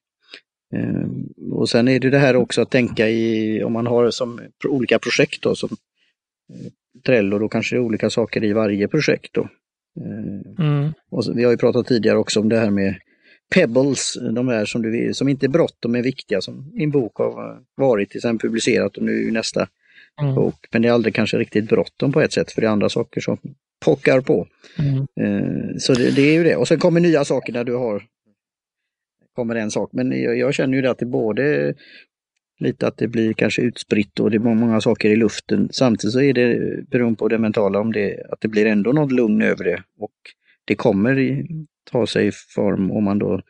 Eh, 0.75 1.07
och 1.53 1.69
sen 1.69 1.89
är 1.89 2.01
det 2.01 2.11
det 2.11 2.19
här 2.19 2.37
också 2.37 2.63
att 2.63 2.71
tänka 2.71 3.09
i, 3.09 3.63
om 3.65 3.73
man 3.73 3.87
har 3.87 4.11
som 4.11 4.41
olika 4.69 4.99
projekt 4.99 5.43
då, 5.43 5.55
som 5.55 5.69
Trello, 7.07 7.39
då 7.39 7.49
kanske 7.49 7.77
det 7.77 7.79
är 7.79 7.85
olika 7.85 8.11
saker 8.11 8.45
i 8.45 8.53
varje 8.53 8.89
projekt. 8.89 9.33
Då. 9.33 9.49
Mm. 10.59 10.93
Och 11.11 11.25
vi 11.35 11.45
har 11.45 11.51
ju 11.51 11.57
pratat 11.57 11.87
tidigare 11.87 12.19
också 12.19 12.41
om 12.41 12.49
det 12.49 12.59
här 12.59 12.71
med 12.71 12.95
Pebbles, 13.55 14.19
de 14.35 14.49
här 14.49 14.65
som, 14.65 14.83
du, 14.83 15.15
som 15.15 15.29
inte 15.29 15.47
är 15.47 15.49
bråttom 15.49 15.95
är 15.95 16.03
viktiga, 16.03 16.41
som 16.41 16.71
min 16.75 16.91
bok 16.91 17.17
har 17.17 17.61
varit 17.77 18.11
till 18.11 18.19
exempel 18.19 18.49
publicerat 18.49 18.97
och 18.97 19.03
nu 19.03 19.31
nästa 19.31 19.69
Mm. 20.23 20.39
Och, 20.39 20.69
men 20.73 20.83
det 20.83 20.89
är 20.89 20.93
aldrig 20.93 21.15
kanske 21.15 21.39
riktigt 21.39 21.69
bråttom 21.69 22.13
på 22.13 22.21
ett 22.21 22.33
sätt 22.33 22.53
för 22.53 22.61
det 22.61 22.67
är 22.67 22.71
andra 22.71 22.89
saker 22.89 23.21
som 23.21 23.39
pockar 23.85 24.21
på. 24.21 24.47
Mm. 24.79 24.99
Eh, 25.21 25.77
så 25.79 25.95
det, 25.95 26.17
det, 26.17 26.23
är 26.23 26.33
ju 26.33 26.45
det. 26.45 26.57
Och 26.57 26.69
sen 26.69 26.79
kommer 26.79 27.01
nya 27.01 27.25
saker 27.25 27.53
när 27.53 27.65
du 27.65 27.75
har 27.75 28.03
kommer 29.35 29.55
en 29.55 29.71
sak. 29.71 29.91
Men 29.93 30.23
jag, 30.23 30.39
jag 30.39 30.55
känner 30.55 30.77
ju 30.77 30.83
det 30.83 30.91
att 30.91 30.99
det 30.99 31.07
både 31.07 31.75
lite 32.59 32.87
att 32.87 32.97
det 32.97 33.09
blir 33.09 33.33
kanske 33.33 33.63
utspritt 33.63 34.21
och 34.21 34.31
det 34.31 34.37
är 34.37 34.41
många 34.41 34.81
saker 34.81 35.11
i 35.11 35.17
luften. 35.17 35.69
Samtidigt 35.73 36.13
så 36.13 36.21
är 36.21 36.33
det 36.33 36.59
beroende 36.91 37.17
på 37.17 37.29
det 37.29 37.39
mentala 37.39 37.81
om 37.81 37.93
det, 37.93 38.27
att 38.31 38.41
det 38.41 38.49
blir 38.49 38.67
ändå 38.67 38.93
något 38.93 39.13
lugn 39.13 39.43
över 39.43 39.65
det. 39.65 39.83
Och 39.99 40.15
det 40.65 40.75
kommer 40.75 41.19
i, 41.19 41.47
ta 41.91 42.07
sig 42.07 42.31
form 42.33 42.91
om 42.91 43.05
man 43.05 43.19
då 43.19 43.41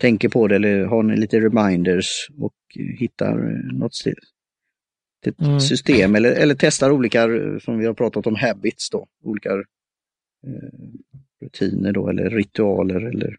tänker 0.00 0.28
på 0.28 0.48
det 0.48 0.56
eller 0.56 0.84
har 0.84 1.16
lite 1.16 1.40
reminders 1.40 2.28
och 2.38 2.54
hittar 2.98 3.34
något 3.72 3.94
ett 5.26 5.40
mm. 5.40 5.60
system 5.60 6.14
eller, 6.14 6.32
eller 6.32 6.54
testar 6.58 6.90
olika, 6.90 7.28
som 7.64 7.78
vi 7.78 7.86
har 7.86 7.94
pratat 7.94 8.26
om, 8.26 8.34
habits 8.34 8.90
då, 8.90 9.06
olika 9.24 9.50
eh, 9.50 9.62
rutiner 11.42 11.92
då 11.92 12.08
eller 12.08 12.30
ritualer 12.30 13.00
eller 13.00 13.36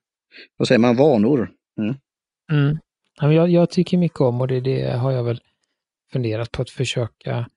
vad 0.58 0.68
säger 0.68 0.80
man, 0.80 0.96
vanor. 0.96 1.52
Mm. 1.78 1.96
Mm. 2.52 2.78
Jag, 3.22 3.50
jag 3.50 3.70
tycker 3.70 3.98
mycket 3.98 4.22
om 4.22 4.42
och 4.42 4.48
det, 4.48 4.60
det 4.60 4.92
har 4.92 5.12
jag 5.12 5.24
väl 5.24 5.42
funderat 6.12 6.52
på 6.52 6.62
att 6.62 6.70
försöka 6.70 7.48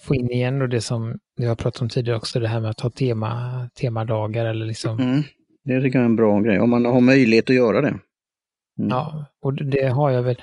få 0.00 0.14
in 0.14 0.30
igen 0.30 0.62
och 0.62 0.68
det 0.68 0.80
som 0.80 1.18
vi 1.36 1.46
har 1.46 1.54
pratat 1.54 1.82
om 1.82 1.88
tidigare 1.88 2.18
också, 2.18 2.40
det 2.40 2.48
här 2.48 2.60
med 2.60 2.70
att 2.70 2.80
ha 2.80 2.90
tema, 2.90 3.68
temadagar 3.74 4.46
eller 4.46 4.66
liksom. 4.66 5.00
Mm. 5.00 5.22
Det 5.64 5.80
tycker 5.80 5.98
jag 5.98 6.02
är 6.02 6.08
en 6.08 6.16
bra 6.16 6.40
grej, 6.40 6.60
om 6.60 6.70
man 6.70 6.84
har 6.84 7.00
möjlighet 7.00 7.50
att 7.50 7.56
göra 7.56 7.80
det. 7.80 7.88
Mm. 7.88 8.90
Ja, 8.90 9.26
och 9.40 9.54
det 9.54 9.88
har 9.88 10.10
jag 10.10 10.22
väl 10.22 10.42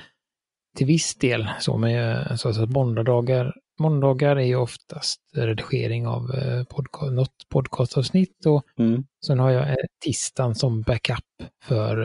till 0.76 0.88
viss 0.88 1.16
del 1.16 1.50
så, 1.60 1.78
men 1.78 2.38
så 2.38 2.50
att 2.50 2.70
måndagar, 2.70 3.54
måndagar 3.80 4.36
är 4.36 4.46
ju 4.46 4.56
oftast 4.56 5.22
redigering 5.36 6.08
av 6.08 6.32
eh, 6.32 6.64
podcast, 6.64 7.14
något 7.14 7.50
podcastavsnitt 7.50 8.46
och 8.46 8.64
mm. 8.78 9.04
sen 9.26 9.40
har 9.40 9.52
jag 9.52 9.78
tisdagen 10.04 10.56
som 10.56 10.82
backup 10.82 11.26
för 11.64 12.02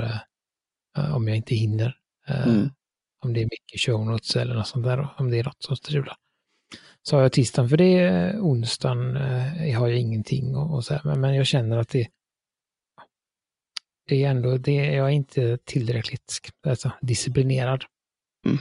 uh, 0.99 1.17
om 1.17 1.29
jag 1.29 1.37
inte 1.37 1.55
hinner. 1.55 1.95
Mm. 2.29 2.71
Om 3.25 3.33
det 3.33 3.41
är 3.41 3.45
mycket 3.45 3.81
show 3.87 4.07
notes 4.07 4.37
eller 4.37 4.55
något 4.55 4.69
sånt 4.69 4.85
där, 4.85 5.09
om 5.19 5.31
det 5.31 5.39
är 5.39 5.45
något 5.45 5.63
som 5.63 5.77
strular. 5.77 6.17
Så 7.03 7.17
har 7.17 7.23
jag 7.23 7.33
tisdagen 7.33 7.69
för 7.69 7.77
det, 7.77 8.33
onsdagen 8.39 9.17
har 9.77 9.89
jag 9.89 9.99
ingenting 9.99 10.57
och, 10.57 10.75
och 10.75 10.85
så 10.85 10.95
här, 10.95 11.01
men, 11.05 11.21
men 11.21 11.35
jag 11.35 11.47
känner 11.47 11.79
att 11.79 11.89
det 11.89 12.09
det 14.09 14.25
är 14.25 14.31
ändå, 14.31 14.57
det, 14.57 14.75
jag 14.75 15.07
är 15.07 15.13
inte 15.13 15.59
tillräckligt 15.65 16.53
alltså, 16.67 16.93
disciplinerad. 17.01 17.85
Mm. 18.49 18.59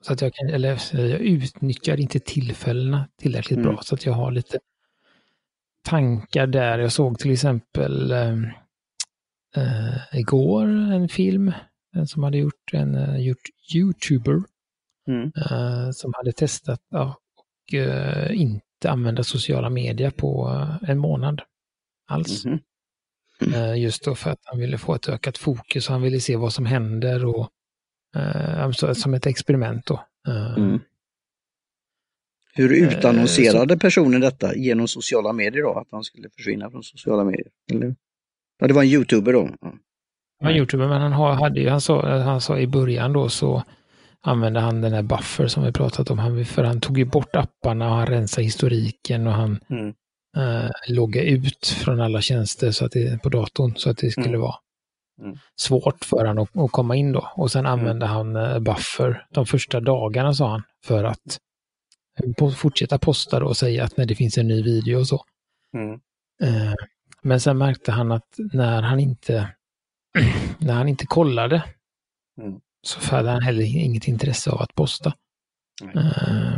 Så 0.00 0.12
att 0.12 0.20
jag 0.20 0.34
kan, 0.34 0.48
eller 0.48 0.68
jag 0.92 1.20
utnyttjar 1.20 2.00
inte 2.00 2.20
tillfällena 2.20 3.08
tillräckligt 3.20 3.58
mm. 3.58 3.72
bra 3.72 3.82
så 3.82 3.94
att 3.94 4.06
jag 4.06 4.12
har 4.12 4.30
lite 4.30 4.58
tankar 5.82 6.46
där. 6.46 6.78
Jag 6.78 6.92
såg 6.92 7.18
till 7.18 7.32
exempel 7.32 8.12
äh, 9.56 10.18
igår 10.18 10.66
en 10.68 11.08
film 11.08 11.52
en 11.96 12.06
som 12.06 12.22
hade 12.22 12.38
gjort 12.38 12.72
en 12.72 12.94
uh, 12.94 13.34
youtuber 13.74 14.42
mm. 15.08 15.32
uh, 15.50 15.90
som 15.90 16.12
hade 16.16 16.32
testat 16.32 16.80
uh, 16.94 17.00
och 17.00 17.74
inte 18.32 18.90
använda 18.90 19.24
sociala 19.24 19.70
medier 19.70 20.10
på 20.10 20.48
en 20.82 20.98
månad 20.98 21.42
alls. 22.06 22.44
Mm. 22.44 22.58
Mm. 23.40 23.76
Just 23.80 24.04
då 24.04 24.14
för 24.14 24.30
att 24.30 24.40
han 24.44 24.58
ville 24.58 24.78
få 24.78 24.94
ett 24.94 25.08
ökat 25.08 25.38
fokus 25.38 25.88
och 25.88 25.92
han 25.92 26.02
ville 26.02 26.20
se 26.20 26.36
vad 26.36 26.52
som 26.52 26.66
händer 26.66 27.24
och 27.24 27.48
Uh, 28.18 28.92
som 28.92 29.14
ett 29.14 29.26
experiment 29.26 29.86
då. 29.86 30.04
Uh, 30.28 30.58
mm. 30.58 30.80
Hur 32.54 32.72
utannonserade 32.72 33.74
uh, 33.74 33.80
personen 33.80 34.20
detta 34.20 34.56
genom 34.56 34.88
sociala 34.88 35.32
medier 35.32 35.62
då? 35.62 35.74
Att 35.74 35.88
han 35.90 36.04
skulle 36.04 36.28
försvinna 36.30 36.70
från 36.70 36.82
sociala 36.82 37.24
medier? 37.24 37.48
Eller? 37.72 37.94
Ja, 38.58 38.66
det 38.66 38.74
var 38.74 38.82
en 38.82 38.88
youtuber 38.88 39.32
då? 39.32 39.50
Ja. 39.60 39.72
En 40.48 40.56
youtuber, 40.56 40.88
men 40.88 41.12
han, 41.12 41.12
hade 41.12 41.60
ju, 41.60 41.68
han, 41.68 41.80
sa, 41.80 42.18
han 42.18 42.40
sa 42.40 42.58
i 42.58 42.66
början 42.66 43.12
då 43.12 43.28
så 43.28 43.62
använde 44.20 44.60
han 44.60 44.80
den 44.80 44.92
här 44.92 45.02
buffer 45.02 45.46
som 45.46 45.64
vi 45.64 45.72
pratat 45.72 46.10
om. 46.10 46.18
Han, 46.18 46.44
för 46.44 46.64
han 46.64 46.80
tog 46.80 46.98
ju 46.98 47.04
bort 47.04 47.36
apparna 47.36 47.90
och 47.90 47.96
han 47.96 48.06
rensade 48.06 48.44
historiken 48.44 49.26
och 49.26 49.32
han 49.32 49.60
mm. 49.70 49.86
uh, 50.36 50.70
loggade 50.88 51.26
ut 51.26 51.66
från 51.66 52.00
alla 52.00 52.20
tjänster 52.20 52.70
så 52.70 52.84
att 52.84 52.92
det, 52.92 53.22
på 53.22 53.28
datorn 53.28 53.76
så 53.76 53.90
att 53.90 53.98
det 53.98 54.10
skulle 54.10 54.28
mm. 54.28 54.40
vara 54.40 54.54
Mm. 55.20 55.38
svårt 55.56 56.04
för 56.04 56.24
honom 56.24 56.44
att, 56.44 56.56
att, 56.64 56.72
komma 56.72 56.96
in 56.96 57.12
då. 57.12 57.32
Och 57.36 57.50
sen 57.50 57.66
mm. 57.66 57.72
använde 57.72 58.06
han 58.06 58.36
eh, 58.36 58.58
buffer 58.58 59.26
de 59.30 59.46
första 59.46 59.80
dagarna 59.80 60.34
sa 60.34 60.50
han 60.50 60.62
för 60.84 61.04
att 61.04 61.38
på, 62.38 62.50
fortsätta 62.50 62.98
posta 62.98 63.40
då 63.40 63.46
och 63.46 63.56
säga 63.56 63.84
att 63.84 63.96
när 63.96 64.06
det 64.06 64.14
finns 64.14 64.38
en 64.38 64.48
ny 64.48 64.62
video 64.62 64.98
och 64.98 65.06
så. 65.06 65.24
Mm. 65.74 66.00
Eh, 66.42 66.74
men 67.22 67.40
sen 67.40 67.58
märkte 67.58 67.92
han 67.92 68.12
att 68.12 68.34
när 68.52 68.82
han 68.82 69.00
inte, 69.00 69.54
när 70.58 70.74
han 70.74 70.88
inte 70.88 71.06
kollade 71.06 71.62
mm. 72.40 72.60
så 72.82 73.16
hade 73.16 73.30
han 73.30 73.42
heller 73.42 73.64
inget 73.64 74.08
intresse 74.08 74.50
av 74.50 74.62
att 74.62 74.74
posta. 74.74 75.14
Eh, 75.94 76.54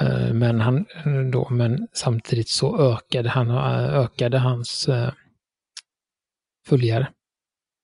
eh, 0.00 0.32
men, 0.32 0.60
han, 0.60 0.86
då, 1.30 1.48
men 1.50 1.88
samtidigt 1.92 2.48
så 2.48 2.92
ökade, 2.92 3.28
han, 3.28 3.50
ökade 3.50 4.38
hans 4.38 4.88
eh, 4.88 5.12
följare. 6.66 7.08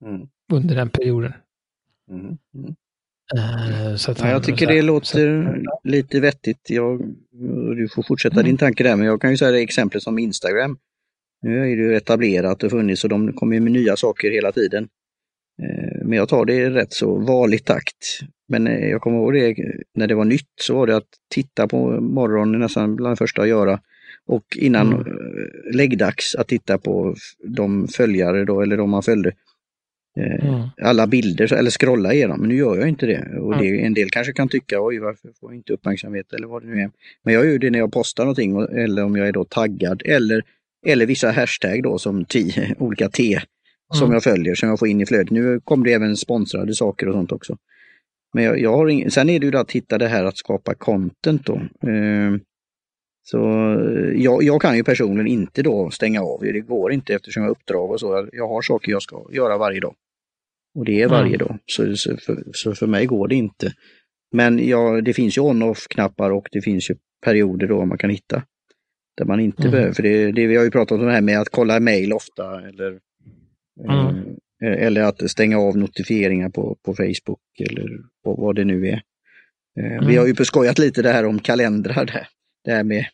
Mm. 0.03 0.29
under 0.53 0.75
den 0.75 0.89
perioden. 0.89 1.33
Mm. 2.11 2.39
Uh, 3.37 3.97
så 3.97 4.15
ja, 4.19 4.29
jag 4.29 4.45
tycker 4.45 4.67
det 4.67 4.83
låter 4.83 5.07
så, 5.07 5.89
lite 5.89 6.21
vettigt. 6.21 6.71
Jag, 6.71 7.15
du 7.77 7.89
får 7.89 8.03
fortsätta 8.03 8.37
din 8.37 8.47
mm. 8.47 8.57
tanke 8.57 8.83
där, 8.83 8.97
men 8.97 9.07
jag 9.07 9.21
kan 9.21 9.31
ju 9.31 9.37
säga 9.37 9.51
det 9.51 9.61
exemplet 9.61 10.03
som 10.03 10.19
Instagram. 10.19 10.79
Nu 11.43 11.59
är 11.59 11.77
det 11.77 11.83
ju 11.83 11.97
etablerat 11.97 12.63
och 12.63 12.71
funnits 12.71 13.05
och 13.05 13.11
de 13.11 13.33
kommer 13.33 13.61
med 13.61 13.73
nya 13.73 13.97
saker 13.97 14.31
hela 14.31 14.53
tiden. 14.53 14.89
Uh, 15.63 16.05
men 16.05 16.19
jag 16.19 16.29
tar 16.29 16.45
det 16.45 16.55
i 16.55 16.71
rätt 16.71 16.93
så 16.93 17.15
varlig 17.19 17.65
takt. 17.65 18.21
Men 18.53 18.67
eh, 18.67 18.89
jag 18.89 19.01
kommer 19.01 19.19
ihåg 19.19 19.33
det 19.33 19.57
när 19.95 20.07
det 20.07 20.15
var 20.15 20.25
nytt 20.25 20.53
så 20.61 20.75
var 20.75 20.87
det 20.87 20.97
att 20.97 21.09
titta 21.31 21.69
på 21.69 22.01
morgonen 22.01 22.61
nästan 22.61 22.97
bland 22.97 23.13
det 23.13 23.19
första 23.19 23.43
att 23.43 23.49
göra. 23.49 23.81
Och 24.27 24.45
innan 24.57 24.93
mm. 24.93 25.07
läggdags 25.73 26.35
att 26.35 26.49
titta 26.49 26.79
på 26.79 27.15
de 27.45 27.89
följare 27.89 28.45
då, 28.45 28.61
eller 28.61 28.77
de 28.77 28.91
man 28.91 29.03
följde. 29.03 29.33
Mm. 30.17 30.69
Alla 30.83 31.07
bilder 31.07 31.53
eller 31.53 31.71
scrolla 31.71 32.13
igenom, 32.15 32.41
men 32.41 32.49
nu 32.49 32.57
gör 32.57 32.79
jag 32.79 32.89
inte 32.89 33.07
det. 33.07 33.39
Och 33.39 33.59
det, 33.59 33.85
en 33.85 33.95
del 33.95 34.11
kanske 34.11 34.33
kan 34.33 34.49
tycka, 34.49 34.81
oj 34.81 34.99
varför 34.99 35.29
får 35.41 35.51
jag 35.51 35.57
inte 35.57 35.73
uppmärksamhet 35.73 36.33
eller 36.33 36.47
vad 36.47 36.63
det 36.63 36.69
nu 36.69 36.81
är. 36.81 36.91
Men 37.23 37.35
jag 37.35 37.47
gör 37.47 37.59
det 37.59 37.71
när 37.71 37.79
jag 37.79 37.93
postar 37.93 38.25
någonting 38.25 38.61
eller 38.61 39.05
om 39.05 39.17
jag 39.17 39.29
är 39.29 39.33
då 39.33 39.45
taggad 39.45 40.03
eller, 40.05 40.43
eller 40.87 41.07
vissa 41.07 41.31
hashtag 41.31 41.83
då 41.83 41.99
som 41.99 42.25
t, 42.25 42.45
olika 42.79 43.09
T 43.09 43.41
som 43.95 44.05
mm. 44.05 44.15
jag 44.15 44.23
följer, 44.23 44.55
som 44.55 44.69
jag 44.69 44.79
får 44.79 44.89
in 44.89 45.01
i 45.01 45.07
flödet. 45.07 45.31
Nu 45.31 45.61
kommer 45.61 45.85
det 45.85 45.93
även 45.93 46.17
sponsrade 46.17 46.75
saker 46.75 47.09
och 47.09 47.15
sånt 47.15 47.33
också. 47.33 47.57
Men 48.35 48.45
jag, 48.45 48.61
jag 48.61 48.77
har 48.77 48.89
ing, 48.89 49.11
sen 49.11 49.29
är 49.29 49.41
det 49.41 49.47
ju 49.47 49.57
att 49.57 49.73
hitta 49.73 49.99
det 49.99 50.09
här 50.09 50.25
att 50.25 50.37
skapa 50.37 50.75
content 50.75 51.47
då. 51.47 51.55
Eh, 51.89 52.37
så 53.23 53.39
jag, 54.15 54.43
jag, 54.43 54.63
kan 54.63 54.77
ju 54.77 54.85
personligen 54.85 55.27
inte 55.27 55.63
då 55.63 55.91
stänga 55.91 56.23
av, 56.23 56.41
det 56.43 56.61
går 56.61 56.93
inte 56.93 57.15
eftersom 57.15 57.43
jag 57.43 57.49
har 57.49 57.55
uppdrag 57.55 57.91
och 57.91 58.01
så. 58.01 58.29
Jag 58.33 58.49
har 58.49 58.63
saker 58.63 58.93
jag 58.93 59.03
ska 59.03 59.27
göra 59.33 59.59
varje 59.59 59.81
dag. 59.81 59.95
Och 60.75 60.85
det 60.85 61.03
är 61.03 61.09
varje 61.09 61.35
mm. 61.35 61.39
dag, 61.39 61.59
så, 61.67 61.97
så, 61.97 62.17
för, 62.17 62.43
så, 62.53 62.75
för, 62.75 62.87
mig 62.87 63.07
går 63.07 63.29
det 63.29 63.35
inte. 63.35 63.73
Men 64.33 64.69
ja, 64.69 65.01
det 65.01 65.13
finns 65.13 65.39
ju 65.39 65.43
on-off-knappar 65.43 66.31
och 66.31 66.49
det 66.53 66.61
finns 66.61 66.91
ju 66.91 66.95
perioder 67.25 67.67
då 67.67 67.85
man 67.85 67.99
kan 67.99 68.11
hitta. 68.11 68.43
Där 69.17 69.25
man 69.25 69.41
inte 69.41 69.63
mm. 69.63 69.71
behöver, 69.73 69.93
för 69.93 70.03
det, 70.03 70.33
det, 70.33 70.47
vi 70.47 70.57
har 70.57 70.65
ju 70.65 70.71
pratat 70.71 70.99
om 70.99 71.07
det 71.07 71.13
här 71.13 71.21
med 71.21 71.41
att 71.41 71.49
kolla 71.49 71.81
mail 71.81 72.13
ofta 72.13 72.69
eller 72.69 72.99
Mm. 73.81 74.37
Eh, 74.65 74.87
eller 74.87 75.03
att 75.03 75.31
stänga 75.31 75.59
av 75.59 75.77
notifieringar 75.77 76.49
på, 76.49 76.77
på 76.85 76.95
Facebook 76.95 77.41
eller 77.71 77.89
på 78.25 78.35
vad 78.35 78.57
det 78.57 78.65
nu 78.65 78.89
är. 78.89 79.03
Eh, 79.81 79.93
mm. 79.93 80.07
Vi 80.07 80.17
har 80.17 80.27
ju 80.27 80.35
skojat 80.35 80.79
lite 80.79 81.03
det 81.03 81.13
här 81.13 81.27
om 81.27 81.39
kalendrar, 81.39 82.05
det, 82.05 82.27
det 82.65 82.71
här 82.71 82.85
med 82.85 83.07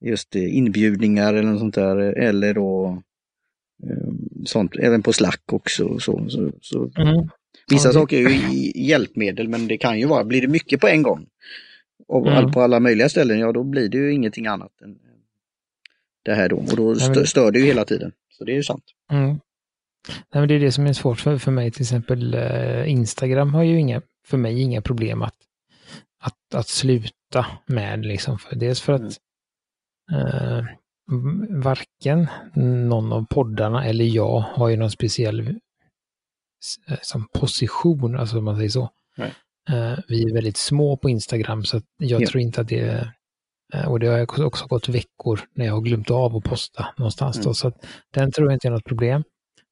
just 0.00 0.34
inbjudningar 0.34 1.34
eller 1.34 1.50
något 1.50 1.60
sånt 1.60 1.74
där. 1.74 1.96
Eller 1.96 2.54
då 2.54 3.02
sånt, 4.44 4.76
även 4.76 5.02
på 5.02 5.12
Slack 5.12 5.52
också. 5.52 5.98
Så, 5.98 6.28
så, 6.28 6.52
så. 6.60 6.90
Mm. 6.96 7.28
Vissa 7.70 7.88
ja, 7.88 7.92
saker 7.92 8.16
är 8.16 8.30
ju 8.30 8.72
hjälpmedel 8.74 9.48
men 9.48 9.68
det 9.68 9.78
kan 9.78 9.98
ju 9.98 10.06
vara, 10.06 10.24
blir 10.24 10.40
det 10.40 10.48
mycket 10.48 10.80
på 10.80 10.88
en 10.88 11.02
gång 11.02 11.26
och 12.08 12.26
mm. 12.26 12.52
på 12.52 12.60
alla 12.60 12.80
möjliga 12.80 13.08
ställen, 13.08 13.38
ja 13.38 13.52
då 13.52 13.64
blir 13.64 13.88
det 13.88 13.98
ju 13.98 14.12
ingenting 14.12 14.46
annat 14.46 14.82
än 14.82 14.98
det 16.22 16.34
här 16.34 16.48
då. 16.48 16.56
Och 16.56 16.76
då 16.76 16.94
stör 17.26 17.50
det 17.50 17.58
ju 17.58 17.64
hela 17.64 17.84
tiden. 17.84 18.12
Så 18.38 18.44
det 18.44 18.52
är 18.52 18.56
ju 18.56 18.62
sant. 18.62 18.84
Mm. 19.10 19.28
Nej, 19.28 19.40
men 20.30 20.48
det 20.48 20.54
är 20.54 20.60
det 20.60 20.72
som 20.72 20.86
är 20.86 20.92
svårt 20.92 21.20
för, 21.20 21.38
för 21.38 21.50
mig, 21.50 21.70
till 21.70 21.82
exempel 21.82 22.34
eh, 22.34 22.90
Instagram 22.90 23.54
har 23.54 23.62
ju 23.62 23.80
inga, 23.80 24.02
för 24.26 24.36
mig 24.36 24.60
inga 24.60 24.82
problem 24.82 25.22
att, 25.22 25.36
att, 26.20 26.54
att 26.54 26.68
sluta 26.68 27.14
med. 27.66 28.06
Liksom. 28.06 28.38
För, 28.38 28.56
dels 28.56 28.80
för 28.80 28.92
att 28.92 29.18
mm. 30.12 30.60
eh, 30.60 30.64
varken 31.62 32.26
någon 32.88 33.12
av 33.12 33.26
poddarna 33.30 33.84
eller 33.84 34.04
jag 34.04 34.38
har 34.38 34.68
ju 34.68 34.76
någon 34.76 34.90
speciell 34.90 35.40
eh, 36.88 36.98
som 37.02 37.28
position, 37.34 38.16
alltså 38.16 38.38
om 38.38 38.44
man 38.44 38.56
säger 38.56 38.70
så. 38.70 38.90
Eh, 39.68 39.98
vi 40.08 40.22
är 40.22 40.34
väldigt 40.34 40.56
små 40.56 40.96
på 40.96 41.10
Instagram 41.10 41.64
så 41.64 41.80
jag 41.98 42.22
ja. 42.22 42.26
tror 42.26 42.40
inte 42.40 42.60
att 42.60 42.68
det 42.68 43.08
eh, 43.74 43.88
och 43.88 44.00
det 44.00 44.06
har 44.06 44.44
också 44.44 44.66
gått 44.66 44.88
veckor 44.88 45.40
när 45.54 45.66
jag 45.66 45.72
har 45.72 45.80
glömt 45.80 46.10
av 46.10 46.36
att 46.36 46.44
posta 46.44 46.86
någonstans. 46.96 47.36
Mm. 47.36 47.44
Då, 47.44 47.54
så 47.54 47.72
den 48.14 48.32
tror 48.32 48.46
jag 48.46 48.56
inte 48.56 48.68
är 48.68 48.72
något 48.72 48.84
problem. 48.84 49.24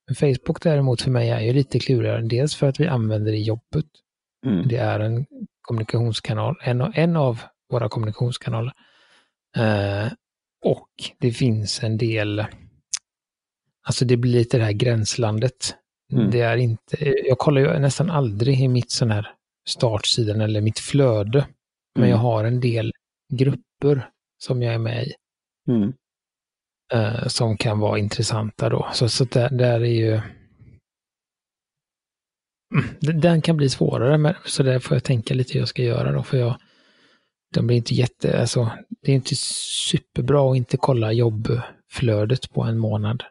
Men 0.06 0.14
Facebook 0.14 0.62
däremot 0.62 1.02
för 1.02 1.10
mig 1.10 1.30
är 1.30 1.40
ju 1.40 1.52
lite 1.52 1.78
klurigare. 1.78 2.22
Dels 2.22 2.54
för 2.54 2.66
att 2.66 2.80
vi 2.80 2.86
använder 2.86 3.32
det 3.32 3.38
i 3.38 3.42
jobbet. 3.42 3.86
Mm. 4.46 4.68
Det 4.68 4.76
är 4.76 5.00
en 5.00 5.26
kommunikationskanal, 5.62 6.56
en, 6.62 6.80
en 6.80 7.16
av 7.16 7.42
våra 7.70 7.88
kommunikationskanaler. 7.88 8.72
Eh, 9.56 10.12
och 10.64 10.88
det 11.18 11.32
finns 11.32 11.82
en 11.82 11.96
del, 11.96 12.46
alltså 13.82 14.04
det 14.04 14.16
blir 14.16 14.32
lite 14.32 14.58
det 14.58 14.64
här 14.64 14.72
gränslandet. 14.72 15.74
Mm. 16.12 16.30
Det 16.30 16.40
är 16.40 16.56
inte, 16.56 16.96
jag 17.26 17.38
kollar 17.38 17.60
ju 17.60 17.78
nästan 17.78 18.10
aldrig 18.10 18.60
i 18.60 18.68
mitt 18.68 18.90
sån 18.90 19.10
här 19.10 19.30
startsidan 19.68 20.40
eller 20.40 20.60
mitt 20.60 20.78
flöde. 20.78 21.38
Mm. 21.38 21.48
Men 21.98 22.10
jag 22.10 22.16
har 22.16 22.44
en 22.44 22.60
del 22.60 22.92
grupper 23.32 24.08
som 24.38 24.62
jag 24.62 24.74
är 24.74 24.78
med 24.78 25.06
i. 25.06 25.12
Mm 25.68 25.92
eh, 26.92 27.26
som 27.26 27.56
kan 27.56 27.78
vara 27.78 27.98
intressanta 27.98 28.68
då. 28.68 28.88
Så, 28.92 29.08
så 29.08 29.24
där, 29.24 29.50
där 29.50 29.80
är 29.80 29.84
ju... 29.84 30.20
Mm, 32.72 33.20
den 33.20 33.42
kan 33.42 33.56
bli 33.56 33.68
svårare, 33.68 34.18
men, 34.18 34.34
så 34.44 34.62
där 34.62 34.78
får 34.78 34.96
jag 34.96 35.04
tänka 35.04 35.34
lite 35.34 35.52
hur 35.52 35.60
jag 35.60 35.68
ska 35.68 35.82
göra 35.82 36.12
då. 36.12 36.22
För 36.22 36.38
jag, 36.38 36.56
de 37.54 37.66
blir 37.66 37.76
inte 37.76 37.94
jätte, 37.94 38.40
alltså, 38.40 38.70
det 39.02 39.12
är 39.12 39.16
inte 39.16 39.36
superbra 39.90 40.50
att 40.50 40.56
inte 40.56 40.76
kolla 40.76 41.12
jobbflödet 41.12 42.52
på 42.52 42.62
en 42.62 42.78
månad. 42.78 43.22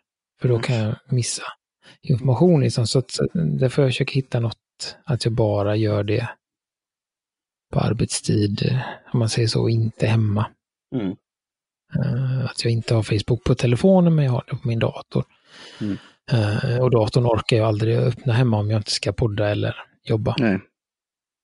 För 0.42 0.50
då 0.50 0.60
kan 0.60 0.76
jag 0.76 0.96
missa 1.10 1.44
information. 2.02 2.62
Liksom. 2.62 2.88
Så, 2.88 3.04
så 3.08 3.28
där 3.34 3.70
får 3.70 3.84
jag 3.84 3.92
försöka 3.92 4.14
hitta 4.14 4.40
något, 4.40 4.98
att 5.04 5.26
jag 5.26 5.34
bara 5.34 5.76
gör 5.76 6.04
det 6.04 6.30
på 7.72 7.80
arbetstid, 7.80 8.80
om 9.14 9.20
man 9.20 9.30
säger 9.30 9.48
så, 9.48 9.70
inte 9.70 10.08
hemma. 10.08 10.46
Mm. 10.96 11.16
Uh, 11.96 12.46
att 12.46 12.64
jag 12.64 12.74
inte 12.74 12.96
har 12.96 13.04
Facebook 13.04 13.44
på 13.44 13.56
telefonen 13.56 14.16
men 14.16 14.26
jag 14.26 14.32
har 14.32 14.44
det 14.48 14.56
på 14.56 14.68
min 14.68 14.80
dator. 14.80 15.24
Mm. 15.82 15.98
Uh, 16.34 16.82
och 16.82 16.92
datorn 16.92 17.26
orkar 17.26 17.58
jag 17.58 17.68
aldrig 17.68 17.98
öppna 17.98 18.34
hemma 18.34 18.60
om 18.60 18.70
jag 18.70 18.80
inte 18.80 18.92
ska 18.92 19.12
podda 19.12 19.50
eller 19.50 19.76
jobba. 20.04 20.36
Nej. 20.40 20.60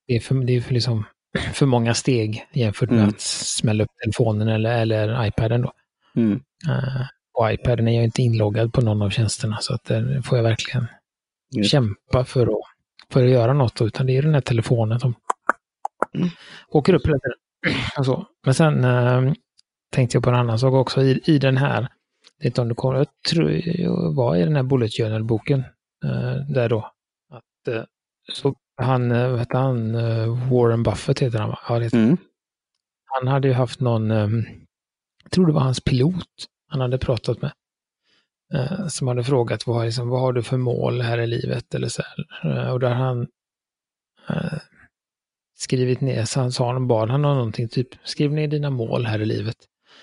Det 0.07 0.15
är, 0.15 0.19
för, 0.19 0.35
det 0.35 0.53
är 0.53 0.61
för, 0.61 0.73
liksom, 0.73 1.03
för 1.53 1.65
många 1.65 1.93
steg 1.93 2.47
jämfört 2.53 2.89
med 2.89 2.99
mm. 2.99 3.09
att 3.09 3.21
smälla 3.21 3.83
upp 3.83 3.89
telefonen 4.03 4.47
eller, 4.47 4.81
eller 4.81 5.25
iPaden. 5.25 5.61
Då. 5.61 5.71
Mm. 6.15 6.41
Uh, 6.67 7.05
och 7.33 7.51
iPaden 7.51 7.87
är 7.87 7.95
jag 7.95 8.03
inte 8.03 8.21
inloggad 8.21 8.73
på 8.73 8.81
någon 8.81 9.01
av 9.01 9.09
tjänsterna 9.09 9.57
så 9.61 9.73
att 9.73 9.83
där 9.83 10.21
får 10.21 10.37
jag 10.37 10.43
verkligen 10.43 10.87
Just. 11.55 11.71
kämpa 11.71 12.25
för 12.25 12.47
att, 12.47 12.59
för 13.11 13.23
att 13.23 13.29
göra 13.29 13.53
något. 13.53 13.81
Utan 13.81 14.05
det 14.05 14.17
är 14.17 14.21
den 14.21 14.33
här 14.33 14.41
telefonen 14.41 14.99
som 14.99 15.13
mm. 16.15 16.29
åker 16.69 16.93
upp 16.93 17.07
hela 17.07 17.17
tiden. 17.19 18.25
Men 18.45 18.53
sen 18.53 19.35
tänkte 19.91 20.15
jag 20.15 20.23
på 20.23 20.29
en 20.29 20.35
annan 20.35 20.59
sak 20.59 20.73
också 20.73 21.01
i, 21.01 21.21
i 21.25 21.39
den 21.39 21.57
här. 21.57 21.87
Det 22.39 22.45
är 22.45 22.47
inte 22.47 22.61
om 22.61 22.69
du 22.69 22.75
kommer, 22.75 22.97
jag 22.97 23.07
tror 23.29 23.51
jag 23.65 24.15
var 24.15 24.35
i 24.35 24.43
den 24.43 24.55
här 24.55 24.63
Bullet 24.63 24.93
Journal-boken. 24.93 25.63
Eh, 26.03 26.35
där 26.49 26.69
då. 26.69 26.91
Att, 27.29 27.67
eh, 27.67 27.83
så 28.33 28.55
han, 28.81 29.11
eh, 29.11 29.29
vad 29.29 29.39
heter 29.39 29.57
han, 29.57 29.93
Warren 30.49 30.83
Buffett 30.83 31.19
heter 31.19 31.39
han 31.39 31.49
va? 31.49 31.59
Ja, 31.69 31.79
det 31.79 31.93
mm. 31.93 32.17
Han 33.05 33.27
hade 33.27 33.47
ju 33.47 33.53
haft 33.53 33.79
någon, 33.79 34.09
jag 35.23 35.31
tror 35.31 35.47
det 35.47 35.53
var 35.53 35.61
hans 35.61 35.81
pilot 35.81 36.45
han 36.67 36.81
hade 36.81 36.97
pratat 36.97 37.41
med. 37.41 37.51
Som 38.89 39.07
hade 39.07 39.23
frågat 39.23 39.67
vad, 39.67 39.85
liksom, 39.85 40.09
vad 40.09 40.21
har 40.21 40.33
du 40.33 40.43
för 40.43 40.57
mål 40.57 41.01
här 41.01 41.17
i 41.17 41.27
livet 41.27 41.75
eller 41.75 41.87
så 41.87 42.01
här. 42.01 42.71
och 42.73 42.79
där 42.79 42.93
han 42.93 43.27
skrivit 45.55 46.01
ner, 46.01 46.25
så 46.25 46.39
han 46.39 46.51
sa 46.51 46.73
han 46.73 46.87
bad 46.87 47.09
han 47.09 47.25
om 47.25 47.35
någonting, 47.35 47.67
typ 47.67 47.87
skriv 48.03 48.31
ner 48.31 48.47
dina 48.47 48.69
mål 48.69 49.05
här 49.05 49.19
i 49.19 49.25
livet. 49.25 49.57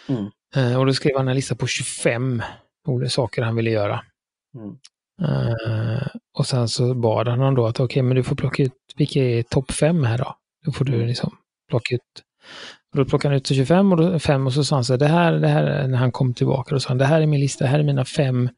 Mm. 0.09 0.31
Uh, 0.57 0.79
och 0.79 0.87
då 0.87 0.93
skrev 0.93 1.17
han 1.17 1.29
en 1.29 1.35
lista 1.35 1.55
på 1.55 1.67
25 1.67 2.43
olika 2.89 3.11
saker 3.11 3.43
han 3.43 3.57
ville 3.57 3.71
göra. 3.71 4.01
Mm. 4.55 4.77
Uh, 5.23 6.07
och 6.39 6.47
sen 6.47 6.69
så 6.69 6.95
bad 6.95 7.29
han 7.29 7.39
honom 7.39 7.55
då 7.55 7.67
att 7.67 7.81
okej, 7.81 7.85
okay, 7.85 8.03
men 8.03 8.17
du 8.17 8.23
får 8.23 8.37
plocka 8.37 8.63
ut, 8.63 8.73
vilka 8.97 9.21
är 9.21 9.43
topp 9.43 9.73
5 9.73 10.05
här 10.05 10.19
då? 10.19 10.37
Då 10.65 10.73
får 10.73 10.85
du 10.85 10.95
mm. 10.95 11.07
liksom 11.07 11.37
plocka 11.71 11.95
ut. 11.95 12.23
Och 12.93 12.99
då 12.99 13.05
plockade 13.05 13.35
han 13.35 13.37
ut 13.37 13.47
25 13.49 13.93
och 13.93 13.99
då, 13.99 14.19
fem 14.19 14.47
och 14.47 14.53
så 14.53 14.65
sa 14.65 14.77
han 14.77 14.85
så 14.85 14.93
här, 14.93 14.99
det 14.99 15.07
här, 15.07 15.33
det 15.33 15.49
här, 15.49 15.89
när 15.89 15.99
han 15.99 16.13
kom 16.13 16.35
tillbaka, 16.35 16.75
då 16.75 16.81
sa 16.81 16.89
han, 16.89 16.99
det 16.99 17.05
här 17.05 17.21
är 17.21 17.27
min 17.27 17.41
lista, 17.41 17.65
det 17.65 17.71
här 17.71 17.79
är 17.79 17.83
mina 17.83 18.05
fem 18.05 18.49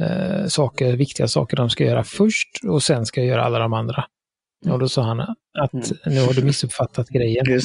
uh, 0.00 0.46
saker, 0.46 0.96
viktiga 0.96 1.28
saker 1.28 1.56
de 1.56 1.70
ska 1.70 1.84
göra 1.84 2.04
först 2.04 2.48
och 2.68 2.82
sen 2.82 3.06
ska 3.06 3.20
jag 3.20 3.28
göra 3.28 3.44
alla 3.44 3.58
de 3.58 3.72
andra. 3.72 4.04
Och 4.70 4.78
då 4.78 4.88
sa 4.88 5.02
han 5.02 5.20
att 5.58 5.74
mm. 5.74 5.84
nu 6.06 6.20
har 6.20 6.32
du 6.32 6.44
missuppfattat 6.44 7.08
grejen. 7.08 7.44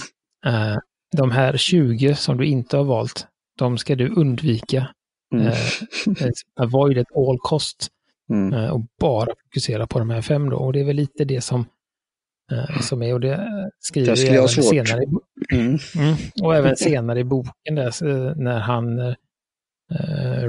Uh, 0.46 0.78
de 1.18 1.32
här 1.32 1.58
20 1.58 2.16
som 2.16 2.38
du 2.38 2.46
inte 2.46 2.78
har 2.78 2.84
valt, 2.84 3.28
de 3.60 3.78
ska 3.78 3.95
du 3.95 4.10
undvika. 4.10 4.88
Mm. 5.34 5.48
Eh, 5.48 5.54
eh, 6.26 6.32
avoid 6.56 6.98
at 6.98 7.08
all 7.15 7.38
cost. 7.39 7.88
Mm. 8.30 8.54
Eh, 8.54 8.69
och 8.69 8.82
bara 9.00 9.34
fokusera 9.43 9.88
på 9.88 10.00
de 10.00 10.10
här 10.10 10.22
fem 10.22 10.50
då. 10.50 10.58
Och 10.58 10.74
det 10.74 10.80
är 10.80 10.84
väl 10.84 10.95
lite 10.95 11.26
det 11.26 11.41
som, 11.41 11.65
eh, 12.52 12.82
som 12.82 13.02
är, 13.02 13.13
och 13.13 13.19
det 13.19 13.72
skriver 13.80 14.15
det 14.15 14.28
även 14.28 14.48
senare. 14.50 15.04
I, 15.04 15.08
mm. 15.56 15.78
mm. 15.95 16.15
och 16.41 16.56
även 16.56 16.76
senare 16.76 17.19
i 17.19 17.24
boken 17.24 17.76
där, 17.76 18.08
eh, 18.08 18.36
när 18.36 18.60
han, 18.60 19.00
eh, 19.00 19.15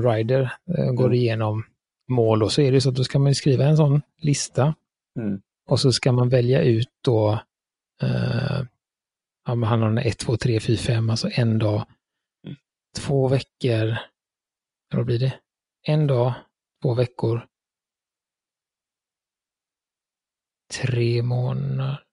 Ryder, 0.03 0.53
går 0.93 1.07
mm. 1.07 1.13
igenom 1.13 1.65
mål 2.09 2.43
och 2.43 2.53
så 2.53 2.61
är 2.63 2.73
det 2.73 2.81
så 2.81 2.89
att 2.89 2.95
då 2.95 3.05
ska 3.05 3.19
man 3.19 3.35
skriva 3.35 3.65
en 3.65 3.77
sån 3.77 4.03
lista. 4.19 4.75
Mm. 5.19 5.41
Och 5.69 5.81
så 5.81 5.93
ska 5.93 6.13
man 6.13 6.29
välja 6.29 6.63
ut 6.63 6.89
då 7.05 7.41
ja, 9.47 9.65
han 9.65 9.83
har 9.83 10.07
1, 10.07 10.19
2, 10.19 10.37
3, 10.37 10.61
4, 10.61 10.77
5, 10.77 11.11
alltså 11.11 11.29
en 11.33 11.59
dag. 11.59 11.87
Två 12.99 13.29
veckor, 13.29 13.99
vad 14.95 15.07
blir 15.07 15.19
det? 15.19 15.41
En 15.83 16.07
dag, 16.07 16.35
två 16.83 16.95
veckor, 16.95 17.47
tre 20.81 21.23
månader, 21.23 22.05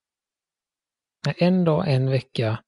en 1.38 1.64
dag, 1.66 1.94
en 1.94 2.10
vecka, 2.10 2.64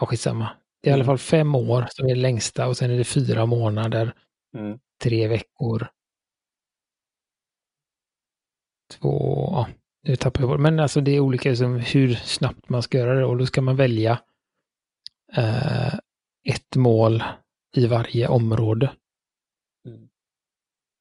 ja 0.00 0.06
skitsamma. 0.06 0.56
Det 0.82 0.88
är 0.88 0.90
i 0.90 0.94
alla 0.94 1.02
Mm. 1.04 1.06
fall 1.06 1.18
fem 1.18 1.54
år 1.54 1.86
som 1.90 2.06
är 2.06 2.14
det 2.14 2.20
längsta 2.20 2.68
och 2.68 2.76
sen 2.76 2.90
är 2.90 2.98
det 2.98 3.04
fyra 3.04 3.46
månader, 3.46 4.14
Mm. 4.54 4.78
tre 5.02 5.28
veckor. 5.28 5.88
Två, 8.92 9.18
ja, 9.52 9.68
nu 10.02 10.16
tappar 10.16 10.40
jag 10.40 10.48
bort. 10.50 10.60
Men 10.60 10.80
alltså 10.80 11.00
det 11.00 11.10
är 11.10 11.20
olika 11.20 11.48
liksom, 11.48 11.76
hur 11.78 12.14
snabbt 12.14 12.68
man 12.68 12.82
ska 12.82 12.98
göra 12.98 13.14
det 13.14 13.24
och 13.24 13.36
då 13.38 13.46
ska 13.46 13.62
man 13.62 13.76
välja 13.76 14.22
eh, 15.32 15.94
ett 16.46 16.76
mål 16.76 17.22
i 17.76 17.86
varje 17.86 18.28
område. 18.28 18.92
Mm. 19.86 20.08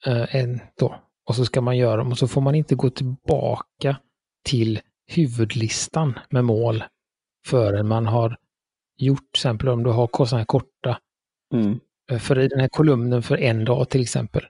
Eh, 0.05 0.35
en 0.35 0.59
då. 0.79 0.95
Och 1.25 1.35
så 1.35 1.45
ska 1.45 1.61
man 1.61 1.77
göra 1.77 1.97
dem 1.97 2.11
och 2.11 2.17
så 2.17 2.27
får 2.27 2.41
man 2.41 2.55
inte 2.55 2.75
gå 2.75 2.89
tillbaka 2.89 3.97
till 4.43 4.79
huvudlistan 5.07 6.19
med 6.29 6.45
mål 6.45 6.83
förrän 7.45 7.87
man 7.87 8.05
har 8.07 8.37
gjort, 8.97 9.19
till 9.31 9.39
exempel 9.39 9.69
om 9.69 9.83
du 9.83 9.89
har 9.89 10.07
sådana 10.25 10.37
här 10.37 10.45
korta 10.45 10.99
Mm. 11.53 11.79
Eh, 12.11 12.19
För 12.19 12.39
i 12.39 12.47
den 12.47 12.59
här 12.59 12.67
kolumnen 12.67 13.23
för 13.23 13.37
en 13.37 13.65
dag 13.65 13.89
till 13.89 14.01
exempel, 14.01 14.45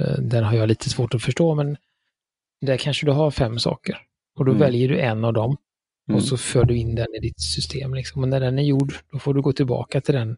eh, 0.00 0.18
den 0.18 0.44
har 0.44 0.54
jag 0.54 0.68
lite 0.68 0.90
svårt 0.90 1.14
att 1.14 1.22
förstå, 1.22 1.54
men 1.54 1.76
där 2.60 2.76
kanske 2.76 3.06
du 3.06 3.12
har 3.12 3.30
fem 3.30 3.58
saker. 3.58 3.98
Och 4.38 4.44
då 4.44 4.50
Mm. 4.50 4.60
väljer 4.60 4.88
du 4.88 5.00
en 5.00 5.24
av 5.24 5.32
dem 5.32 5.56
Mm. 6.08 6.16
och 6.16 6.24
så 6.24 6.36
för 6.36 6.64
du 6.64 6.76
in 6.76 6.94
den 6.94 7.14
i 7.14 7.18
ditt 7.20 7.40
system. 7.40 7.94
Liksom. 7.94 8.22
Och 8.22 8.28
när 8.28 8.40
den 8.40 8.58
är 8.58 8.62
gjord, 8.62 8.94
då 9.12 9.18
får 9.18 9.34
du 9.34 9.42
gå 9.42 9.52
tillbaka 9.52 10.00
till 10.00 10.14
den 10.14 10.36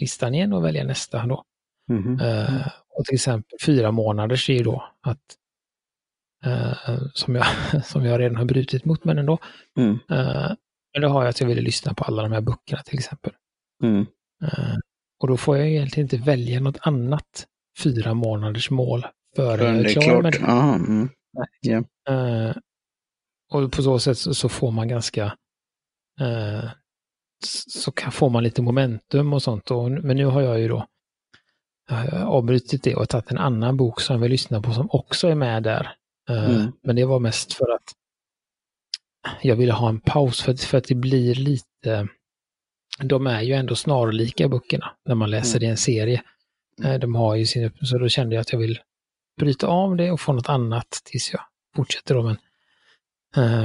listan 0.00 0.34
igen 0.34 0.52
och 0.52 0.64
välja 0.64 0.84
nästa 0.84 1.26
då. 1.26 1.44
Mhm. 1.88 2.20
Eh, 2.20 2.66
och 2.88 3.04
till 3.04 3.14
exempel 3.14 3.58
fyra 3.62 3.90
månaders 3.90 4.50
är 4.50 4.54
ju 4.54 4.62
då 4.62 4.84
att, 5.00 5.36
eh, 6.44 6.98
som, 7.14 7.34
jag, 7.34 7.46
som 7.84 8.04
jag 8.04 8.20
redan 8.20 8.36
har 8.36 8.44
brutit 8.44 8.84
mot, 8.84 9.04
men 9.04 9.18
ändå. 9.18 9.38
Mm. 9.78 9.98
Eh, 10.10 10.52
men 10.92 11.02
då 11.02 11.08
har 11.08 11.22
jag 11.22 11.30
att 11.30 11.40
jag 11.40 11.48
ville 11.48 11.60
lyssna 11.60 11.94
på 11.94 12.04
alla 12.04 12.22
de 12.22 12.32
här 12.32 12.40
böckerna 12.40 12.82
till 12.82 12.98
exempel. 12.98 13.32
Mm. 13.82 14.06
Och 15.20 15.28
då 15.28 15.36
får 15.36 15.58
jag 15.58 15.68
egentligen 15.68 16.04
inte 16.04 16.16
välja 16.16 16.60
något 16.60 16.78
annat 16.80 17.46
fyra 17.82 18.14
månaders 18.14 18.70
mål 18.70 19.06
före 19.36 19.64
jag 19.64 19.74
det 19.74 19.90
är 19.90 20.00
klar 20.00 20.22
med 20.22 20.32
det. 20.32 20.46
Aha, 20.46 20.74
mm. 20.74 21.08
Och 23.54 23.72
på 23.72 23.82
så 23.82 23.98
sätt 23.98 24.18
så, 24.18 24.48
får 24.48 24.70
man 24.70 24.88
ganska, 24.88 25.24
eh, 26.20 26.70
så 27.68 27.92
kan, 27.92 28.12
får 28.12 28.30
man 28.30 28.42
lite 28.44 28.62
momentum 28.62 29.32
och 29.32 29.42
sånt. 29.42 29.70
Och, 29.70 29.90
men 29.90 30.16
nu 30.16 30.24
har 30.24 30.40
jag 30.42 30.60
ju 30.60 30.68
då 30.68 30.86
avbrutit 32.12 32.82
det 32.82 32.94
och 32.96 33.08
tagit 33.08 33.30
en 33.30 33.38
annan 33.38 33.76
bok 33.76 34.00
som 34.00 34.14
jag 34.16 34.20
vill 34.20 34.30
lyssna 34.30 34.62
på 34.62 34.72
som 34.72 34.88
också 34.90 35.28
är 35.28 35.34
med 35.34 35.62
där. 35.62 35.94
Eh, 36.28 36.50
Mm. 36.50 36.72
Men 36.82 36.96
det 36.96 37.04
var 37.04 37.18
mest 37.20 37.52
för 37.52 37.74
att 37.74 37.92
jag 39.42 39.56
ville 39.56 39.72
ha 39.72 39.88
en 39.88 40.00
paus 40.00 40.42
för 40.42 40.52
att, 40.52 40.60
för 40.60 40.78
att 40.78 40.84
det 40.84 40.94
blir 40.94 41.34
lite, 41.34 42.08
de 43.02 43.26
är 43.26 43.42
ju 43.42 43.54
ändå 43.54 43.74
snarlika 43.76 44.48
böckerna 44.48 44.92
när 45.08 45.14
man 45.14 45.30
läser 45.30 45.58
Mm. 45.58 45.66
i 45.68 45.70
en 45.70 45.76
serie. 45.76 46.22
Eh, 46.84 46.94
De 46.94 47.14
har 47.14 47.34
ju 47.34 47.46
sin, 47.46 47.70
så 47.82 47.98
då 47.98 48.08
kände 48.08 48.34
jag 48.34 48.40
att 48.40 48.52
jag 48.52 48.58
vill 48.58 48.80
bryta 49.40 49.66
av 49.66 49.96
det 49.96 50.10
och 50.10 50.20
få 50.20 50.32
något 50.32 50.48
annat 50.48 50.90
tills 51.04 51.32
jag 51.32 51.42
fortsätter. 51.76 52.14
Då. 52.14 52.22
Men, 52.22 52.36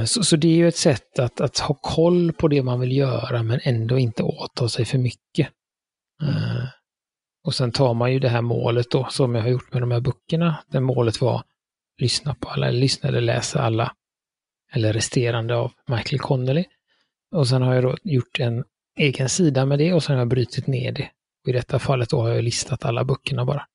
så, 0.06 0.22
så 0.24 0.36
det 0.36 0.48
är 0.48 0.56
ju 0.56 0.68
ett 0.68 0.76
sätt 0.76 1.18
att, 1.18 1.40
att 1.40 1.58
ha 1.58 1.74
koll 1.74 2.32
på 2.32 2.48
det 2.48 2.62
man 2.62 2.80
vill 2.80 2.96
göra 2.96 3.42
men 3.42 3.60
ändå 3.62 3.98
inte 3.98 4.22
åta 4.22 4.68
sig 4.68 4.84
för 4.84 4.98
mycket. 4.98 5.48
Eh, 6.22 6.64
Och 7.44 7.54
sen 7.54 7.72
tar 7.72 7.94
man 7.94 8.12
ju 8.12 8.18
det 8.18 8.28
här 8.28 8.42
målet 8.42 8.90
då 8.90 9.06
som 9.10 9.34
jag 9.34 9.42
har 9.42 9.48
gjort 9.48 9.72
med 9.72 9.82
de 9.82 9.90
här 9.90 10.00
böckerna. 10.00 10.64
Där 10.66 10.80
målet 10.80 11.20
var 11.20 11.42
lyssna 12.00 12.34
på 12.34 12.48
alla, 12.48 12.68
eller 12.68 12.80
lyssna 12.80 13.08
eller 13.08 13.20
läsa 13.20 13.62
alla, 13.62 13.92
eller 14.72 14.92
resterande 14.92 15.56
av 15.56 15.72
Michael 15.88 16.20
Connelly. 16.20 16.64
Och 17.34 17.48
sen 17.48 17.62
har 17.62 17.74
jag 17.74 17.84
då 17.84 17.96
gjort 18.04 18.40
en 18.40 18.64
egen 18.98 19.28
sida 19.28 19.66
med 19.66 19.78
det 19.78 19.92
och 19.92 20.02
sen 20.02 20.14
har 20.14 20.20
jag 20.20 20.28
brutit 20.28 20.66
ner 20.66 20.92
det. 20.92 21.10
Och 21.42 21.48
I 21.48 21.52
detta 21.52 21.78
fallet 21.78 22.10
då 22.10 22.20
har 22.20 22.28
jag 22.28 22.44
listat 22.44 22.84
alla 22.84 23.04
böckerna 23.04 23.44
bara. 23.44 23.66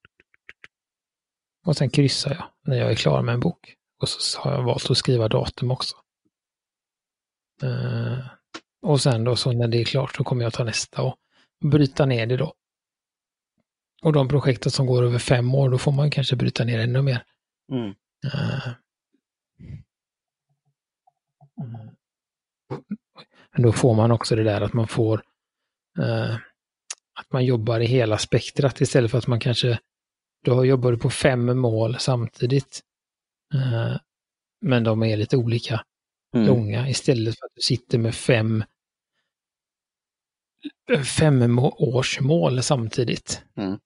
Och 1.66 1.78
sen 1.78 1.90
kryssar 1.90 2.32
jag 2.32 2.44
när 2.66 2.78
jag 2.78 2.92
är 2.92 2.96
klar 2.96 3.22
med 3.22 3.34
en 3.34 3.40
bok. 3.40 3.74
Och 4.04 4.10
så 4.10 4.40
har 4.42 4.52
jag 4.52 4.64
valt 4.64 4.92
att 4.92 4.98
skriva 4.98 5.28
datum 5.28 5.72
också. 5.72 5.96
Eh, 7.64 8.20
och 8.82 9.02
sen 9.02 9.24
då 9.24 9.36
så 9.36 9.52
när 9.52 9.68
det 9.68 9.82
är 9.82 9.86
klart 9.86 10.16
så 10.16 10.24
kommer 10.24 10.44
jag 10.44 10.54
ta 10.54 10.64
nästa 10.64 11.02
och 11.02 11.16
bryta 11.66 12.06
ner 12.06 12.26
det 12.26 12.38
då. 12.38 12.54
Och 14.04 14.14
de 14.14 14.28
projekten 14.28 14.72
som 14.72 14.86
går 14.86 15.04
över 15.04 15.20
fem 15.20 15.56
år, 15.56 15.70
då 15.70 15.78
får 15.78 15.92
man 15.92 16.12
kanske 16.12 16.36
bryta 16.36 16.64
ner 16.64 16.80
ännu 16.80 17.02
mer. 17.02 17.24
Mm. 17.72 17.90
Eh. 18.26 18.74
Men 23.52 23.62
då 23.62 23.72
får 23.72 23.94
man 23.94 24.12
också 24.12 24.36
det 24.36 24.44
där 24.44 24.62
att 24.62 24.74
man 24.74 24.88
får 24.88 25.24
eh, 26.00 26.36
att 27.20 27.32
man 27.32 27.46
jobbar 27.46 27.80
i 27.80 27.86
hela 27.86 28.18
spektrat 28.18 28.82
istället 28.82 29.12
för 29.12 29.18
att 29.18 29.28
man 29.28 29.40
kanske 29.40 29.80
då 30.46 30.66
jobbar 30.66 30.92
du 30.92 30.98
på 30.98 31.10
fem 31.10 31.60
mål 31.60 31.96
samtidigt. 32.00 32.84
Eh, 33.54 33.98
men 34.62 34.84
de 34.84 35.04
är 35.04 35.18
lite 35.18 35.38
olika 35.38 35.84
Mm. 36.36 36.48
långa 36.48 36.90
istället 36.90 37.40
för 37.40 37.46
att 37.46 37.52
du 37.56 37.62
sitter 37.62 37.98
med 37.98 38.16
fem 38.16 38.64
fem 41.20 41.60
årsmål 41.60 42.64
samtidigt. 42.64 43.44
Mm. 43.56 43.80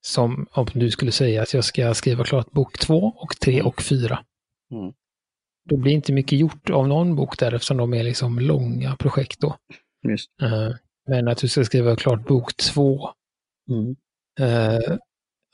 Som 0.00 0.46
om 0.52 0.66
du 0.74 0.90
skulle 0.90 1.12
säga 1.12 1.42
att 1.42 1.54
jag 1.54 1.64
ska 1.64 1.94
skriva 1.94 2.24
klart 2.24 2.50
bok 2.50 2.78
två 2.78 3.12
och 3.16 3.36
tre 3.40 3.54
Mm. 3.54 3.66
och 3.66 3.82
fyra. 3.82 4.24
Mm. 4.70 4.92
Då 5.64 5.76
blir 5.76 5.92
inte 5.92 6.12
mycket 6.12 6.38
gjort 6.38 6.70
av 6.70 6.88
någon 6.88 7.16
bok 7.16 7.38
där 7.38 7.52
eftersom 7.54 7.76
de 7.76 7.94
är 7.94 8.02
liksom 8.02 8.38
långa 8.38 8.96
projekt 8.96 9.40
då. 9.40 9.56
Just. 10.08 10.30
Eh, 10.42 10.70
Men 11.06 11.28
att 11.28 11.38
du 11.38 11.48
ska 11.48 11.64
skriva 11.64 11.96
klart 11.96 12.26
bok 12.26 12.56
två. 12.56 13.10
Mm. 13.70 13.96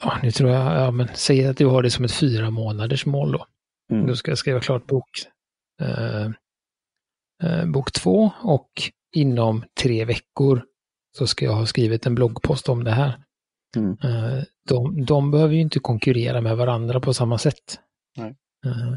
Ja, 0.02 0.18
nu 0.22 0.30
tror 0.30 0.50
jag, 0.50 0.86
ja 0.86 0.90
men 0.90 1.08
säg 1.14 1.46
att 1.46 1.56
du 1.56 1.66
har 1.66 1.82
det 1.82 1.90
som 1.90 2.04
ett 2.04 2.12
fyra 2.12 2.50
månaders 2.50 3.06
mål 3.06 3.32
då. 3.32 3.46
Mm. 3.92 4.06
Då 4.06 4.16
ska 4.16 4.30
jag 4.30 4.38
skriva 4.38 4.60
klart 4.60 4.86
bok, 4.86 5.10
eh, 5.80 6.30
eh, 7.42 7.66
bok 7.66 7.92
två 7.92 8.30
och 8.42 8.70
inom 9.16 9.64
tre 9.80 10.04
veckor 10.04 10.64
så 11.16 11.26
ska 11.26 11.44
jag 11.44 11.52
ha 11.52 11.66
skrivit 11.66 12.06
en 12.06 12.14
bloggpost 12.14 12.68
om 12.68 12.84
det 12.84 12.90
här. 12.90 13.24
Mm. 13.76 13.96
Eh, 14.02 14.44
de, 14.68 15.04
de 15.04 15.30
behöver 15.30 15.54
ju 15.54 15.60
inte 15.60 15.78
konkurrera 15.78 16.40
med 16.40 16.56
varandra 16.56 17.00
på 17.00 17.14
samma 17.14 17.38
sätt. 17.38 17.80
Eh, 18.66 18.94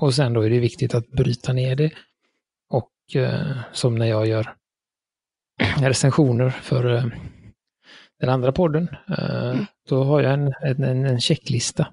och 0.00 0.14
sen 0.14 0.32
då 0.32 0.40
är 0.40 0.50
det 0.50 0.58
viktigt 0.58 0.94
att 0.94 1.08
bryta 1.08 1.52
ner 1.52 1.76
det. 1.76 1.92
Och 2.70 3.16
eh, 3.16 3.58
som 3.72 3.94
när 3.94 4.06
jag 4.06 4.26
gör 4.26 4.54
recensioner 5.78 6.50
för 6.50 6.94
eh, 6.94 7.04
den 8.20 8.28
andra 8.28 8.52
podden, 8.52 8.88
eh, 9.18 9.60
då 9.88 10.04
har 10.04 10.20
jag 10.20 10.32
en, 10.32 10.52
en, 10.62 11.04
en, 11.04 11.20
checklista. 11.20 11.92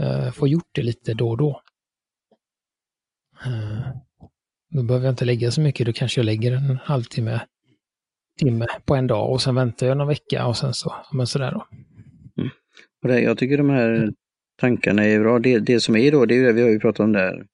Uh, 0.00 0.30
får 0.30 0.48
gjort 0.48 0.68
det 0.72 0.82
lite 0.82 1.14
då 1.14 1.30
och 1.30 1.36
då. 1.36 1.62
Uh, 3.46 3.88
då 4.70 4.82
behöver 4.82 5.06
jag 5.06 5.12
inte 5.12 5.24
lägga 5.24 5.50
så 5.50 5.60
mycket, 5.60 5.86
då 5.86 5.92
kanske 5.92 6.20
jag 6.20 6.26
lägger 6.26 6.52
en 6.52 6.78
halvtimme, 6.82 7.40
timme 8.40 8.66
på 8.84 8.94
en 8.94 9.06
dag 9.06 9.30
och 9.30 9.42
sen 9.42 9.54
väntar 9.54 9.86
jag 9.86 9.96
någon 9.96 10.08
vecka 10.08 10.46
och 10.46 10.56
sen 10.56 10.74
så, 10.74 10.94
men 11.12 11.26
sådär 11.26 11.52
då. 11.52 11.66
Mm. 12.36 12.50
Och 13.02 13.08
det, 13.08 13.20
jag 13.20 13.38
tycker 13.38 13.58
de 13.58 13.70
här 13.70 14.12
tankarna 14.60 15.04
är 15.04 15.20
bra. 15.20 15.38
Det, 15.38 15.58
det 15.58 15.80
som 15.80 15.96
är 15.96 16.12
då, 16.12 16.26
det 16.26 16.34
är 16.34 16.36
ju 16.36 16.44
det 16.44 16.52
vi 16.52 16.62
har 16.62 16.68
ju 16.68 16.80
pratat 16.80 17.00
om 17.00 17.12
där. 17.12 17.46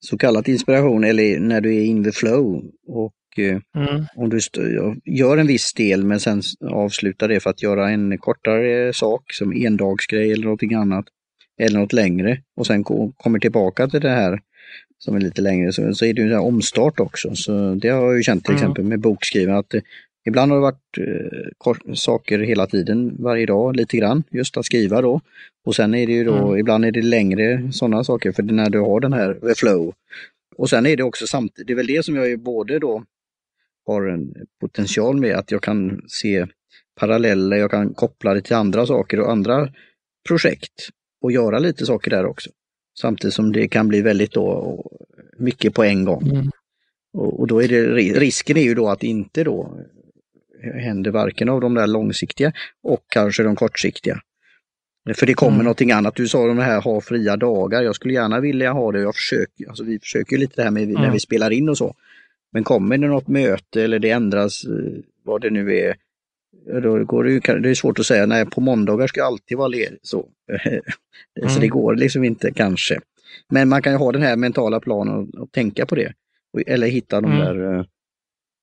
Så 0.00 0.18
kallat 0.18 0.48
inspiration 0.48 1.04
eller 1.04 1.40
när 1.40 1.60
du 1.60 1.76
är 1.76 1.84
in 1.84 2.04
the 2.04 2.12
flow. 2.12 2.70
Och 2.86 3.12
Mm. 3.38 4.04
om 4.16 4.28
du 4.30 4.38
gör 5.04 5.36
en 5.38 5.46
viss 5.46 5.72
del 5.74 6.04
men 6.04 6.20
sen 6.20 6.42
avslutar 6.70 7.28
det 7.28 7.40
för 7.40 7.50
att 7.50 7.62
göra 7.62 7.90
en 7.90 8.18
kortare 8.18 8.92
sak 8.92 9.32
som 9.32 9.52
endagsgrej 9.52 10.32
eller 10.32 10.44
någonting 10.44 10.74
annat. 10.74 11.04
Eller 11.60 11.78
något 11.78 11.92
längre 11.92 12.38
och 12.56 12.66
sen 12.66 12.84
ko- 12.84 13.12
kommer 13.16 13.38
tillbaka 13.38 13.88
till 13.88 14.00
det 14.00 14.10
här 14.10 14.40
som 14.98 15.16
är 15.16 15.20
lite 15.20 15.42
längre 15.42 15.72
så, 15.72 15.94
så 15.94 16.04
är 16.04 16.14
det 16.14 16.22
ju 16.22 16.32
en 16.32 16.38
omstart 16.38 17.00
också. 17.00 17.34
Så 17.34 17.74
det 17.74 17.88
har 17.88 18.02
jag 18.02 18.16
ju 18.16 18.22
känt 18.22 18.44
till 18.44 18.52
Mm. 18.54 18.62
exempel 18.62 18.84
med 18.84 19.00
bokskrivning 19.00 19.56
att 19.56 19.74
eh, 19.74 19.80
ibland 20.28 20.52
har 20.52 20.58
det 20.58 20.62
varit 20.62 20.98
eh, 21.88 21.94
saker 21.94 22.38
hela 22.38 22.66
tiden, 22.66 23.16
varje 23.18 23.46
dag 23.46 23.76
lite 23.76 23.96
grann, 23.96 24.22
just 24.30 24.56
att 24.56 24.64
skriva 24.64 25.00
då. 25.02 25.20
Och 25.66 25.74
sen 25.74 25.94
är 25.94 26.06
det 26.06 26.12
ju 26.12 26.24
då, 26.24 26.34
Mm. 26.46 26.58
ibland 26.58 26.84
är 26.84 26.90
det 26.92 27.02
längre 27.02 27.68
sådana 27.72 28.04
saker 28.04 28.32
för 28.32 28.42
när 28.42 28.70
du 28.70 28.78
har 28.80 29.00
den 29.00 29.12
här 29.12 29.34
the 29.34 29.54
flow. 29.54 29.92
Och 30.56 30.70
sen 30.70 30.86
är 30.86 30.96
det 30.96 31.02
också 31.02 31.26
samtidigt, 31.26 31.66
det 31.66 31.72
är 31.72 31.76
väl 31.76 31.86
det 31.86 32.04
som 32.04 32.16
jag 32.16 32.30
är 32.32 32.36
både 32.36 32.78
då 32.78 33.04
har 33.86 34.06
en 34.06 34.34
potential 34.60 35.20
med 35.20 35.36
att 35.36 35.50
jag 35.50 35.62
kan 35.62 36.02
se 36.08 36.46
paralleller, 37.00 37.56
jag 37.56 37.70
kan 37.70 37.94
koppla 37.94 38.34
det 38.34 38.42
till 38.42 38.56
andra 38.56 38.86
saker 38.86 39.20
och 39.20 39.30
andra 39.30 39.68
projekt 40.28 40.88
och 41.22 41.32
göra 41.32 41.58
lite 41.58 41.86
saker 41.86 42.10
där 42.10 42.26
också. 42.26 42.50
Samtidigt 43.00 43.34
som 43.34 43.52
det 43.52 43.68
kan 43.68 43.88
bli 43.88 44.02
väldigt 44.02 44.32
då 44.32 44.78
mycket 45.38 45.74
på 45.74 45.84
en 45.84 46.04
gång. 46.04 46.28
Mm. 46.28 46.50
Och, 47.12 47.40
och 47.40 47.46
då 47.46 47.62
är 47.62 47.68
det 47.68 47.86
risken 48.20 48.56
är 48.56 48.62
ju 48.62 48.74
då 48.74 48.88
att 48.88 49.02
inte 49.02 49.44
då 49.44 49.78
händer 50.62 51.10
varken 51.10 51.48
av 51.48 51.60
de 51.60 51.74
där 51.74 51.86
långsiktiga 51.86 52.52
och 52.82 53.04
kanske 53.08 53.42
de 53.42 53.56
kortsiktiga. 53.56 54.20
För 55.14 55.26
det 55.26 55.34
kommer 55.34 55.54
mm. 55.54 55.64
någonting 55.64 55.92
annat. 55.92 56.14
Du 56.14 56.28
sa 56.28 56.46
det 56.46 56.62
här 56.62 56.80
ha 56.80 57.00
fria 57.00 57.36
dagar. 57.36 57.82
Jag 57.82 57.94
skulle 57.94 58.14
gärna 58.14 58.40
vilja 58.40 58.72
ha 58.72 58.92
det. 58.92 59.00
Jag 59.00 59.14
försöker, 59.14 59.68
alltså 59.68 59.84
vi 59.84 59.98
försöker 59.98 60.38
lite 60.38 60.56
det 60.56 60.62
här 60.62 60.70
med 60.70 60.82
mm. 60.82 61.02
när 61.02 61.10
vi 61.10 61.20
spelar 61.20 61.50
in 61.50 61.68
och 61.68 61.78
så. 61.78 61.94
Men 62.52 62.64
kommer 62.64 62.98
det 62.98 63.08
något 63.08 63.28
möte 63.28 63.82
eller 63.82 63.98
det 63.98 64.10
ändras, 64.10 64.64
eh, 64.64 65.00
vad 65.24 65.40
det 65.40 65.50
nu 65.50 65.76
är, 65.76 65.96
då 66.82 67.04
går 67.04 67.24
det, 67.24 67.32
ju, 67.32 67.40
det 67.40 67.70
är 67.70 67.74
svårt 67.74 67.98
att 67.98 68.06
säga, 68.06 68.26
nej 68.26 68.46
på 68.46 68.60
måndagar 68.60 69.06
ska 69.06 69.20
jag 69.20 69.26
alltid 69.26 69.58
vara 69.58 69.68
ledig. 69.68 69.98
Så. 70.02 70.28
Mm. 70.66 71.50
så 71.50 71.60
det 71.60 71.68
går 71.68 71.96
liksom 71.96 72.24
inte 72.24 72.52
kanske. 72.52 72.98
Men 73.50 73.68
man 73.68 73.82
kan 73.82 73.92
ju 73.92 73.98
ha 73.98 74.12
den 74.12 74.22
här 74.22 74.36
mentala 74.36 74.80
planen 74.80 75.14
och, 75.14 75.40
och 75.40 75.52
tänka 75.52 75.86
på 75.86 75.94
det. 75.94 76.12
Eller 76.66 76.86
hitta 76.86 77.20
de 77.20 77.32
mm. 77.32 77.44
där 77.44 77.74
uh, 77.74 77.84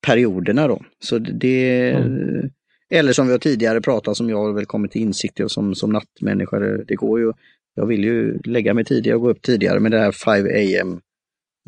perioderna 0.07 0.67
då. 0.67 0.81
Så 0.99 1.17
det, 1.17 1.91
mm. 1.91 2.49
Eller 2.89 3.13
som 3.13 3.27
vi 3.27 3.31
har 3.31 3.39
tidigare 3.39 3.81
pratat, 3.81 4.17
som 4.17 4.29
jag 4.29 4.37
har 4.37 4.53
väl 4.53 4.65
kommit 4.65 4.91
till 4.91 5.01
insikt 5.01 5.39
i 5.39 5.49
som, 5.49 5.75
som 5.75 5.89
nattmänniska, 5.89 6.59
det, 6.59 6.83
det 6.83 6.95
går 6.95 7.19
ju, 7.19 7.33
jag 7.75 7.85
vill 7.85 8.03
ju 8.03 8.39
lägga 8.43 8.73
mig 8.73 8.85
tidigare 8.85 9.15
och 9.15 9.21
gå 9.21 9.29
upp 9.29 9.41
tidigare 9.41 9.79
med 9.79 9.91
det 9.91 9.99
här 9.99 10.11
5 10.11 10.45
am 10.81 11.01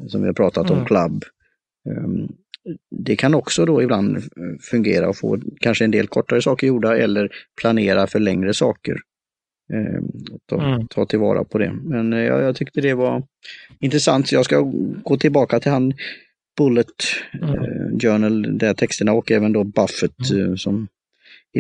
som 0.08 0.22
vi 0.22 0.28
har 0.28 0.34
pratat 0.34 0.70
om, 0.70 0.76
mm. 0.76 0.88
club. 0.88 1.24
Um, 1.90 2.28
det 2.92 3.16
kan 3.16 3.34
också 3.34 3.66
då 3.66 3.84
ibland 3.84 4.24
fungera 4.72 5.10
och 5.10 5.18
få 5.18 5.40
kanske 5.60 5.86
en 5.86 5.92
del 5.92 6.08
kortare 6.08 6.42
saker 6.42 6.68
gjorda 6.68 6.98
eller 6.98 7.30
planera 7.62 8.08
för 8.08 8.20
längre 8.20 8.54
saker. 8.54 8.98
Um, 9.74 10.12
ta, 10.46 10.74
mm. 10.74 10.88
ta 10.88 11.06
tillvara 11.06 11.44
på 11.44 11.58
det. 11.58 11.74
Men 11.84 12.14
uh, 12.14 12.20
jag 12.20 12.56
tyckte 12.56 12.82
det 12.82 12.94
var 12.94 13.24
intressant. 13.80 14.32
Jag 14.32 14.46
ska 14.46 14.72
gå 15.04 15.18
tillbaka 15.18 15.60
till 15.60 15.72
han 15.72 15.94
Bullet 16.58 16.88
mm. 17.34 17.50
uh, 17.50 18.00
Journal, 18.00 18.58
där 18.58 18.74
texterna 18.74 19.14
och 19.14 19.32
även 19.32 19.54
då 19.54 19.64
Buffett 19.64 20.32
mm. 20.32 20.50
uh, 20.50 20.56
som 20.56 20.88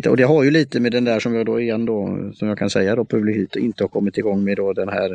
och 0.09 0.17
det 0.17 0.23
har 0.23 0.43
ju 0.43 0.51
lite 0.51 0.79
med 0.79 0.91
den 0.91 1.05
där 1.05 1.19
som 1.19 1.35
jag 1.35 1.45
då 1.45 1.59
igen 1.59 1.85
då, 1.85 2.31
som 2.33 2.47
jag 2.47 2.57
kan 2.57 2.69
säga 2.69 2.95
då 2.95 3.05
publikt 3.05 3.55
inte 3.55 3.83
har 3.83 3.89
kommit 3.89 4.17
igång 4.17 4.43
med 4.43 4.57
då 4.57 4.73
den 4.73 4.89
här 4.89 5.13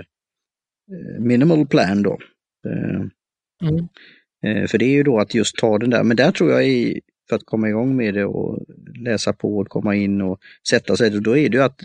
eh, 0.92 1.20
minimal 1.20 1.66
plan 1.66 2.02
då. 2.02 2.18
Eh, 2.66 3.00
mm. 3.68 3.88
Eh, 4.44 4.66
för 4.66 4.78
det 4.78 4.84
är 4.84 4.92
ju 4.92 5.02
då 5.02 5.18
att 5.18 5.34
just 5.34 5.56
ta 5.56 5.78
den 5.78 5.90
där, 5.90 6.02
men 6.02 6.16
där 6.16 6.32
tror 6.32 6.50
jag 6.50 6.68
i, 6.68 7.00
för 7.28 7.36
att 7.36 7.46
komma 7.46 7.68
igång 7.68 7.96
med 7.96 8.14
det 8.14 8.24
och 8.24 8.58
läsa 9.00 9.32
på 9.32 9.58
och 9.58 9.68
komma 9.68 9.94
in 9.94 10.20
och 10.20 10.38
sätta 10.68 10.96
sig, 10.96 11.10
då 11.10 11.36
är 11.36 11.48
det 11.48 11.56
ju 11.56 11.62
att 11.62 11.80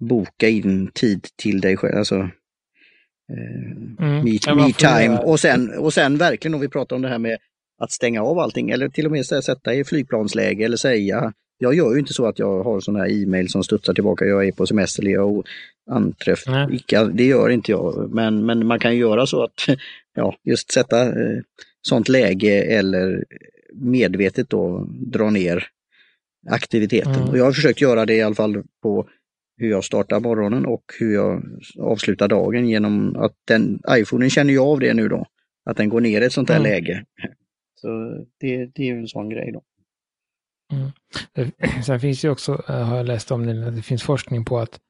boka 0.00 0.48
in 0.48 0.90
tid 0.94 1.26
till 1.36 1.60
dig 1.60 1.76
själv, 1.76 1.98
alltså 1.98 2.14
mm. 3.98 4.24
me, 4.24 4.38
me 4.54 4.72
time 4.72 5.18
och 5.18 5.40
sen, 5.40 5.78
och 5.78 5.94
sen 5.94 6.16
verkligen 6.16 6.54
om 6.54 6.60
vi 6.60 6.68
pratar 6.68 6.96
om 6.96 7.02
det 7.02 7.08
här 7.08 7.18
med 7.18 7.38
att 7.78 7.92
stänga 7.92 8.22
av 8.22 8.38
allting 8.38 8.70
eller 8.70 8.88
till 8.88 9.06
och 9.06 9.12
med 9.12 9.26
sätta 9.26 9.74
i 9.74 9.84
flygplansläge 9.84 10.64
eller 10.64 10.76
säga 10.76 11.32
jag 11.62 11.74
gör 11.74 11.92
ju 11.92 11.98
inte 11.98 12.12
så 12.12 12.26
att 12.26 12.38
jag 12.38 12.62
har 12.62 12.80
sådana 12.80 13.04
här 13.04 13.22
e-mail 13.22 13.48
som 13.48 13.64
studsar 13.64 13.94
tillbaka, 13.94 14.24
jag 14.24 14.46
är 14.46 14.52
på 14.52 14.66
semester 14.66 15.02
eller 15.02 15.12
jag 15.12 15.46
anträff. 15.90 16.44
Det 17.12 17.24
gör 17.24 17.48
inte 17.48 17.70
jag, 17.70 18.10
men, 18.14 18.46
men 18.46 18.66
man 18.66 18.78
kan 18.78 18.96
göra 18.96 19.26
så 19.26 19.44
att 19.44 19.66
ja, 20.20 20.36
just 20.44 20.72
sätta 20.72 21.02
eh, 21.06 21.40
sånt 21.82 22.08
läge 22.08 22.62
eller 22.62 23.24
medvetet 23.74 24.50
då 24.50 24.86
dra 24.90 25.30
ner 25.30 25.66
aktiviteten. 26.48 27.14
Mm. 27.14 27.28
Och 27.28 27.38
jag 27.38 27.44
har 27.44 27.52
försökt 27.52 27.80
göra 27.80 28.06
det 28.06 28.14
i 28.14 28.22
alla 28.22 28.34
fall 28.34 28.62
på 28.82 29.08
hur 29.56 29.70
jag 29.70 29.84
startar 29.84 30.20
morgonen 30.20 30.66
och 30.66 30.84
hur 30.98 31.14
jag 31.14 31.42
avslutar 31.78 32.28
dagen 32.28 32.68
genom 32.68 33.16
att 33.16 33.34
den 33.44 33.80
iPhonen 33.90 34.30
känner 34.30 34.52
ju 34.52 34.58
av 34.58 34.80
det 34.80 34.94
nu 34.94 35.08
då, 35.08 35.26
att 35.64 35.76
den 35.76 35.88
går 35.88 36.00
ner 36.00 36.20
i 36.20 36.24
ett 36.24 36.32
sånt 36.32 36.48
här 36.48 36.60
mm. 36.60 36.72
läge. 36.72 37.04
Så 37.74 37.88
det, 38.40 38.66
det 38.74 38.88
är 38.88 38.94
en 38.94 39.08
sån 39.08 39.28
grej 39.28 39.52
då. 39.52 39.62
Mm. 40.72 41.82
Sen 41.84 42.00
finns 42.00 42.22
det 42.22 42.30
också, 42.30 42.62
eh, 42.68 42.82
har 42.82 42.96
jag 42.96 43.06
läst 43.06 43.30
om 43.30 43.46
det, 43.46 43.70
det 43.70 43.82
finns 43.82 44.02
forskning 44.02 44.44
på 44.44 44.58
att, 44.58 44.80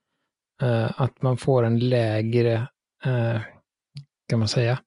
uh, 0.62 1.00
att 1.02 1.22
man 1.22 1.36
får 1.36 1.62
en 1.62 1.78
lägre, 1.78 2.66
kan 4.28 4.38
man 4.38 4.48
säga, 4.48 4.78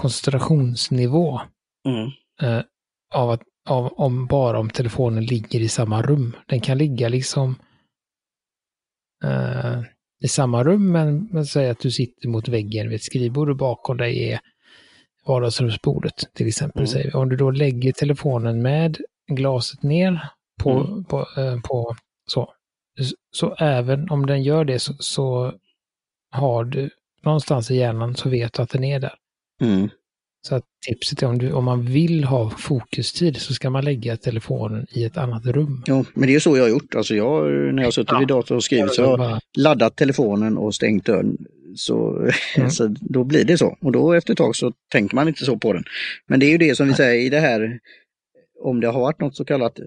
koncentrationsnivå 0.00 1.40
mm. 1.88 2.06
uh, 2.42 2.62
av 3.14 3.30
att, 3.30 3.42
av, 3.68 3.86
om 3.86 4.26
bara 4.26 4.58
om 4.58 4.70
telefonen 4.70 5.24
ligger 5.24 5.60
i 5.60 5.68
samma 5.68 6.02
rum. 6.02 6.36
Den 6.46 6.60
kan 6.60 6.78
ligga 6.78 7.08
liksom 7.08 7.56
i 10.24 10.28
samma 10.28 10.64
rum, 10.64 10.92
men, 10.92 11.28
men 11.32 11.46
säg 11.46 11.70
att 11.70 11.80
du 11.80 11.90
sitter 11.90 12.28
mot 12.28 12.48
väggen 12.48 12.88
vid 12.88 12.96
ett 12.96 13.02
skrivbord 13.02 13.50
och 13.50 13.56
bakom 13.56 13.96
dig 13.96 14.30
är 14.32 14.40
vardagsrumsbordet 15.26 16.34
till 16.34 16.48
exempel. 16.48 16.86
Mm. 16.96 17.10
Om 17.14 17.28
du 17.28 17.36
då 17.36 17.50
lägger 17.50 17.92
telefonen 17.92 18.62
med 18.62 18.98
glaset 19.32 19.82
ner 19.82 20.28
på, 20.62 20.70
mm. 20.70 21.04
på, 21.04 21.26
eh, 21.36 21.60
på 21.60 21.96
så. 22.30 22.54
Så 23.30 23.54
även 23.54 24.10
om 24.10 24.26
den 24.26 24.42
gör 24.42 24.64
det 24.64 24.78
så, 24.78 24.94
så, 24.98 25.52
har 26.30 26.64
du 26.64 26.90
någonstans 27.22 27.70
i 27.70 27.76
hjärnan 27.76 28.14
så 28.14 28.28
vet 28.28 28.52
du 28.52 28.62
att 28.62 28.70
den 28.70 28.84
är 28.84 29.00
där. 29.00 29.14
Mm. 29.60 29.88
Så 30.42 30.54
att 30.54 30.64
tipset 30.86 31.22
är 31.22 31.26
om, 31.26 31.38
du, 31.38 31.52
om 31.52 31.64
man 31.64 31.86
vill 31.86 32.24
ha 32.24 32.50
fokustid 32.50 33.36
så 33.36 33.54
ska 33.54 33.70
man 33.70 33.84
lägga 33.84 34.16
telefonen 34.16 34.86
i 34.90 35.04
ett 35.04 35.16
annat 35.16 35.46
rum. 35.46 35.82
Ja, 35.86 36.04
men 36.14 36.26
det 36.26 36.34
är 36.34 36.40
så 36.40 36.56
jag 36.56 36.64
har 36.64 36.70
gjort. 36.70 36.94
Alltså 36.94 37.14
jag, 37.14 37.44
när 37.50 37.82
jag 37.82 37.86
har 37.86 37.90
suttit 37.90 38.12
ja. 38.12 38.18
vid 38.18 38.28
datorn 38.28 38.56
och 38.56 38.64
skrivit 38.64 38.94
så 38.94 39.04
har 39.04 39.30
jag 39.30 39.40
laddat 39.56 39.96
telefonen 39.96 40.58
och 40.58 40.74
stängt 40.74 41.04
dörren. 41.04 41.36
Så, 41.76 42.28
mm. 42.56 42.70
så 42.70 42.94
då 43.00 43.24
blir 43.24 43.44
det 43.44 43.58
så. 43.58 43.76
Och 43.80 43.92
då 43.92 44.12
efter 44.12 44.32
ett 44.32 44.38
tag 44.38 44.56
så 44.56 44.72
tänker 44.92 45.14
man 45.14 45.28
inte 45.28 45.44
så 45.44 45.58
på 45.58 45.72
den. 45.72 45.84
Men 46.26 46.40
det 46.40 46.46
är 46.46 46.50
ju 46.50 46.58
det 46.58 46.74
som 46.74 46.88
vi 46.88 46.94
säger 46.94 47.26
i 47.26 47.28
det 47.28 47.40
här 47.40 47.78
om 48.60 48.80
det 48.80 48.88
har 48.88 49.00
varit 49.00 49.20
något 49.20 49.36
så 49.36 49.44
kallat 49.44 49.78
eh, 49.78 49.84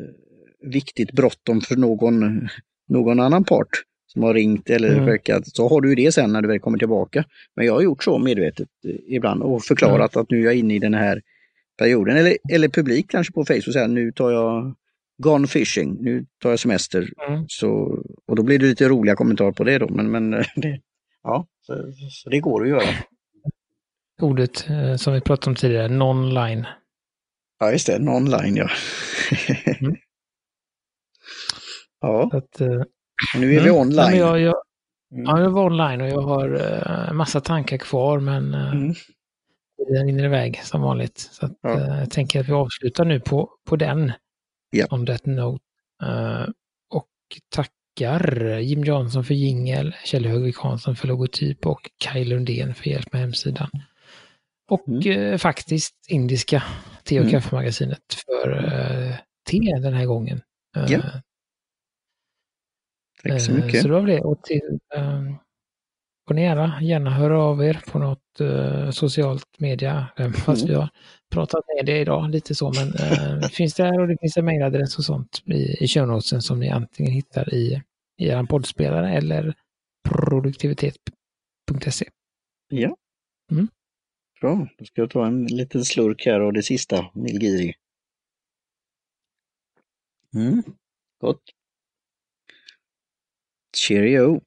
viktigt 0.71 1.11
bråttom 1.11 1.61
för 1.61 1.75
någon, 1.75 2.47
någon 2.89 3.19
annan 3.19 3.43
part 3.43 3.83
som 4.13 4.23
har 4.23 4.33
ringt 4.33 4.69
eller 4.69 4.93
mm. 4.93 5.05
skickat, 5.05 5.47
så 5.47 5.67
har 5.69 5.81
du 5.81 5.95
det 5.95 6.11
sen 6.11 6.33
när 6.33 6.41
du 6.41 6.47
väl 6.47 6.59
kommer 6.59 6.77
tillbaka. 6.77 7.23
Men 7.55 7.65
jag 7.65 7.73
har 7.73 7.81
gjort 7.81 8.03
så 8.03 8.17
medvetet 8.17 8.67
eh, 8.87 9.15
ibland 9.15 9.43
och 9.43 9.63
förklarat 9.63 10.15
mm. 10.15 10.21
att 10.21 10.31
nu 10.31 10.39
är 10.39 10.45
jag 10.45 10.55
inne 10.55 10.75
i 10.75 10.79
den 10.79 10.93
här 10.93 11.21
perioden. 11.77 12.17
Eller, 12.17 12.37
eller 12.51 12.69
publik 12.69 13.09
kanske 13.09 13.33
på 13.33 13.45
Facebook 13.45 13.73
säger 13.73 13.87
nu 13.87 14.11
tar 14.11 14.31
jag 14.31 14.75
gone 15.17 15.47
fishing, 15.47 15.97
nu 16.01 16.25
tar 16.41 16.49
jag 16.49 16.59
semester. 16.59 17.09
Mm. 17.27 17.45
Så, 17.47 17.69
och 18.27 18.35
då 18.35 18.43
blir 18.43 18.59
det 18.59 18.65
lite 18.65 18.87
roliga 18.87 19.15
kommentarer 19.15 19.51
på 19.51 19.63
det 19.63 19.77
då. 19.77 19.89
Men, 19.89 20.11
men 20.11 20.31
det, 20.55 20.79
ja, 21.23 21.47
så, 21.61 21.93
så 22.09 22.29
det 22.29 22.39
går 22.39 22.63
att 22.63 22.69
göra. 22.69 22.87
Ordet 24.21 24.69
eh, 24.69 24.95
som 24.95 25.13
vi 25.13 25.21
pratade 25.21 25.49
om 25.49 25.55
tidigare, 25.55 25.87
non-line. 25.87 26.65
Ja, 27.59 27.71
just 27.71 27.87
det, 27.87 27.99
online 27.99 28.55
ja. 28.55 28.69
mm. 29.81 29.95
Ja. 32.01 32.29
Att, 32.33 32.61
nu 33.35 33.47
är 33.47 33.51
mm. 33.51 33.63
vi 33.63 33.71
online. 33.71 34.17
Ja, 34.17 34.39
jag, 34.39 34.55
mm. 35.13 35.25
ja, 35.25 35.41
jag 35.41 35.49
var 35.49 35.65
online 35.65 36.01
och 36.01 36.09
jag 36.09 36.21
har 36.21 36.53
uh, 36.53 37.13
massa 37.13 37.41
tankar 37.41 37.77
kvar 37.77 38.19
men 38.19 38.53
uh, 38.53 38.71
mm. 38.71 38.93
den 39.93 40.05
rinner 40.05 40.23
iväg 40.25 40.61
som 40.63 40.81
vanligt. 40.81 41.17
Så 41.19 41.45
att, 41.45 41.51
ja. 41.61 41.69
uh, 41.69 41.99
jag 41.99 42.11
tänker 42.11 42.39
att 42.39 42.47
vi 42.49 42.53
avslutar 42.53 43.05
nu 43.05 43.19
på, 43.19 43.49
på 43.67 43.75
den. 43.75 44.11
Ja. 44.69 44.87
On 44.89 45.05
that 45.05 45.25
note. 45.25 45.63
Uh, 46.03 46.49
och 46.89 47.07
tackar 47.55 48.57
Jim 48.59 48.83
Johnson 48.83 49.23
för 49.23 49.33
jingel, 49.33 49.95
Kjell 50.05 50.25
Högvik 50.25 50.57
Hansson 50.57 50.95
för 50.95 51.07
logotyp 51.07 51.65
och 51.65 51.89
Kaj 51.97 52.25
Lundén 52.25 52.75
för 52.75 52.89
hjälp 52.89 53.13
med 53.13 53.21
hemsidan. 53.21 53.69
Och 54.69 54.87
mm. 54.87 55.39
faktiskt 55.39 55.95
indiska 56.09 56.63
te 57.03 57.19
och 57.19 57.25
mm. 57.25 57.31
kaffemagasinet 57.31 58.13
för 58.25 58.51
te 59.49 59.59
den 59.59 59.93
här 59.93 60.05
gången. 60.05 60.41
Ja. 60.87 61.01
Tack 63.23 63.41
så 63.41 63.51
mycket. 63.51 63.81
Så 63.81 63.87
det 63.87 63.93
var 63.93 64.07
det. 64.07 64.21
Och 64.21 64.43
till, 64.43 64.79
uh, 64.97 65.35
får 66.27 66.33
ni 66.33 66.41
gärna, 66.41 66.81
gärna 66.81 67.09
höra 67.09 67.43
av 67.43 67.63
er 67.63 67.81
på 67.91 67.99
något 67.99 68.41
uh, 68.41 68.89
socialt 68.89 69.59
media, 69.59 70.07
fast 70.45 70.61
mm. 70.61 70.67
vi 70.67 70.73
har 70.73 70.89
pratat 71.31 71.63
med 71.77 71.85
det 71.85 71.99
idag 71.99 72.29
lite 72.29 72.55
så, 72.55 72.73
men 72.73 72.87
uh, 72.87 73.47
finns 73.51 73.73
det 73.73 73.83
här 73.83 73.99
och 73.99 74.07
det 74.07 74.17
finns 74.21 74.37
en 74.37 74.45
mejladress 74.45 74.97
och 74.97 75.03
sånt 75.03 75.43
i, 75.45 75.83
i 75.83 75.87
shownotesen 75.87 76.41
som 76.41 76.59
ni 76.59 76.69
antingen 76.69 77.11
hittar 77.11 77.53
i, 77.53 77.81
i 78.17 78.27
er 78.27 78.43
poddspelare 78.43 79.13
eller 79.13 79.53
produktivitet.se. 80.09 82.05
Ja. 82.69 82.95
Mm. 83.51 83.67
Bra, 84.41 84.67
då 84.77 84.85
ska 84.85 85.01
jag 85.01 85.09
ta 85.09 85.25
en 85.25 85.45
liten 85.45 85.85
slurk 85.85 86.25
här 86.25 86.39
av 86.39 86.53
det 86.53 86.63
sista, 86.63 87.05
Nilgiri. 87.13 87.73
Mm, 90.33 90.63
gott. 91.21 91.41
Cheerio. 93.73 94.41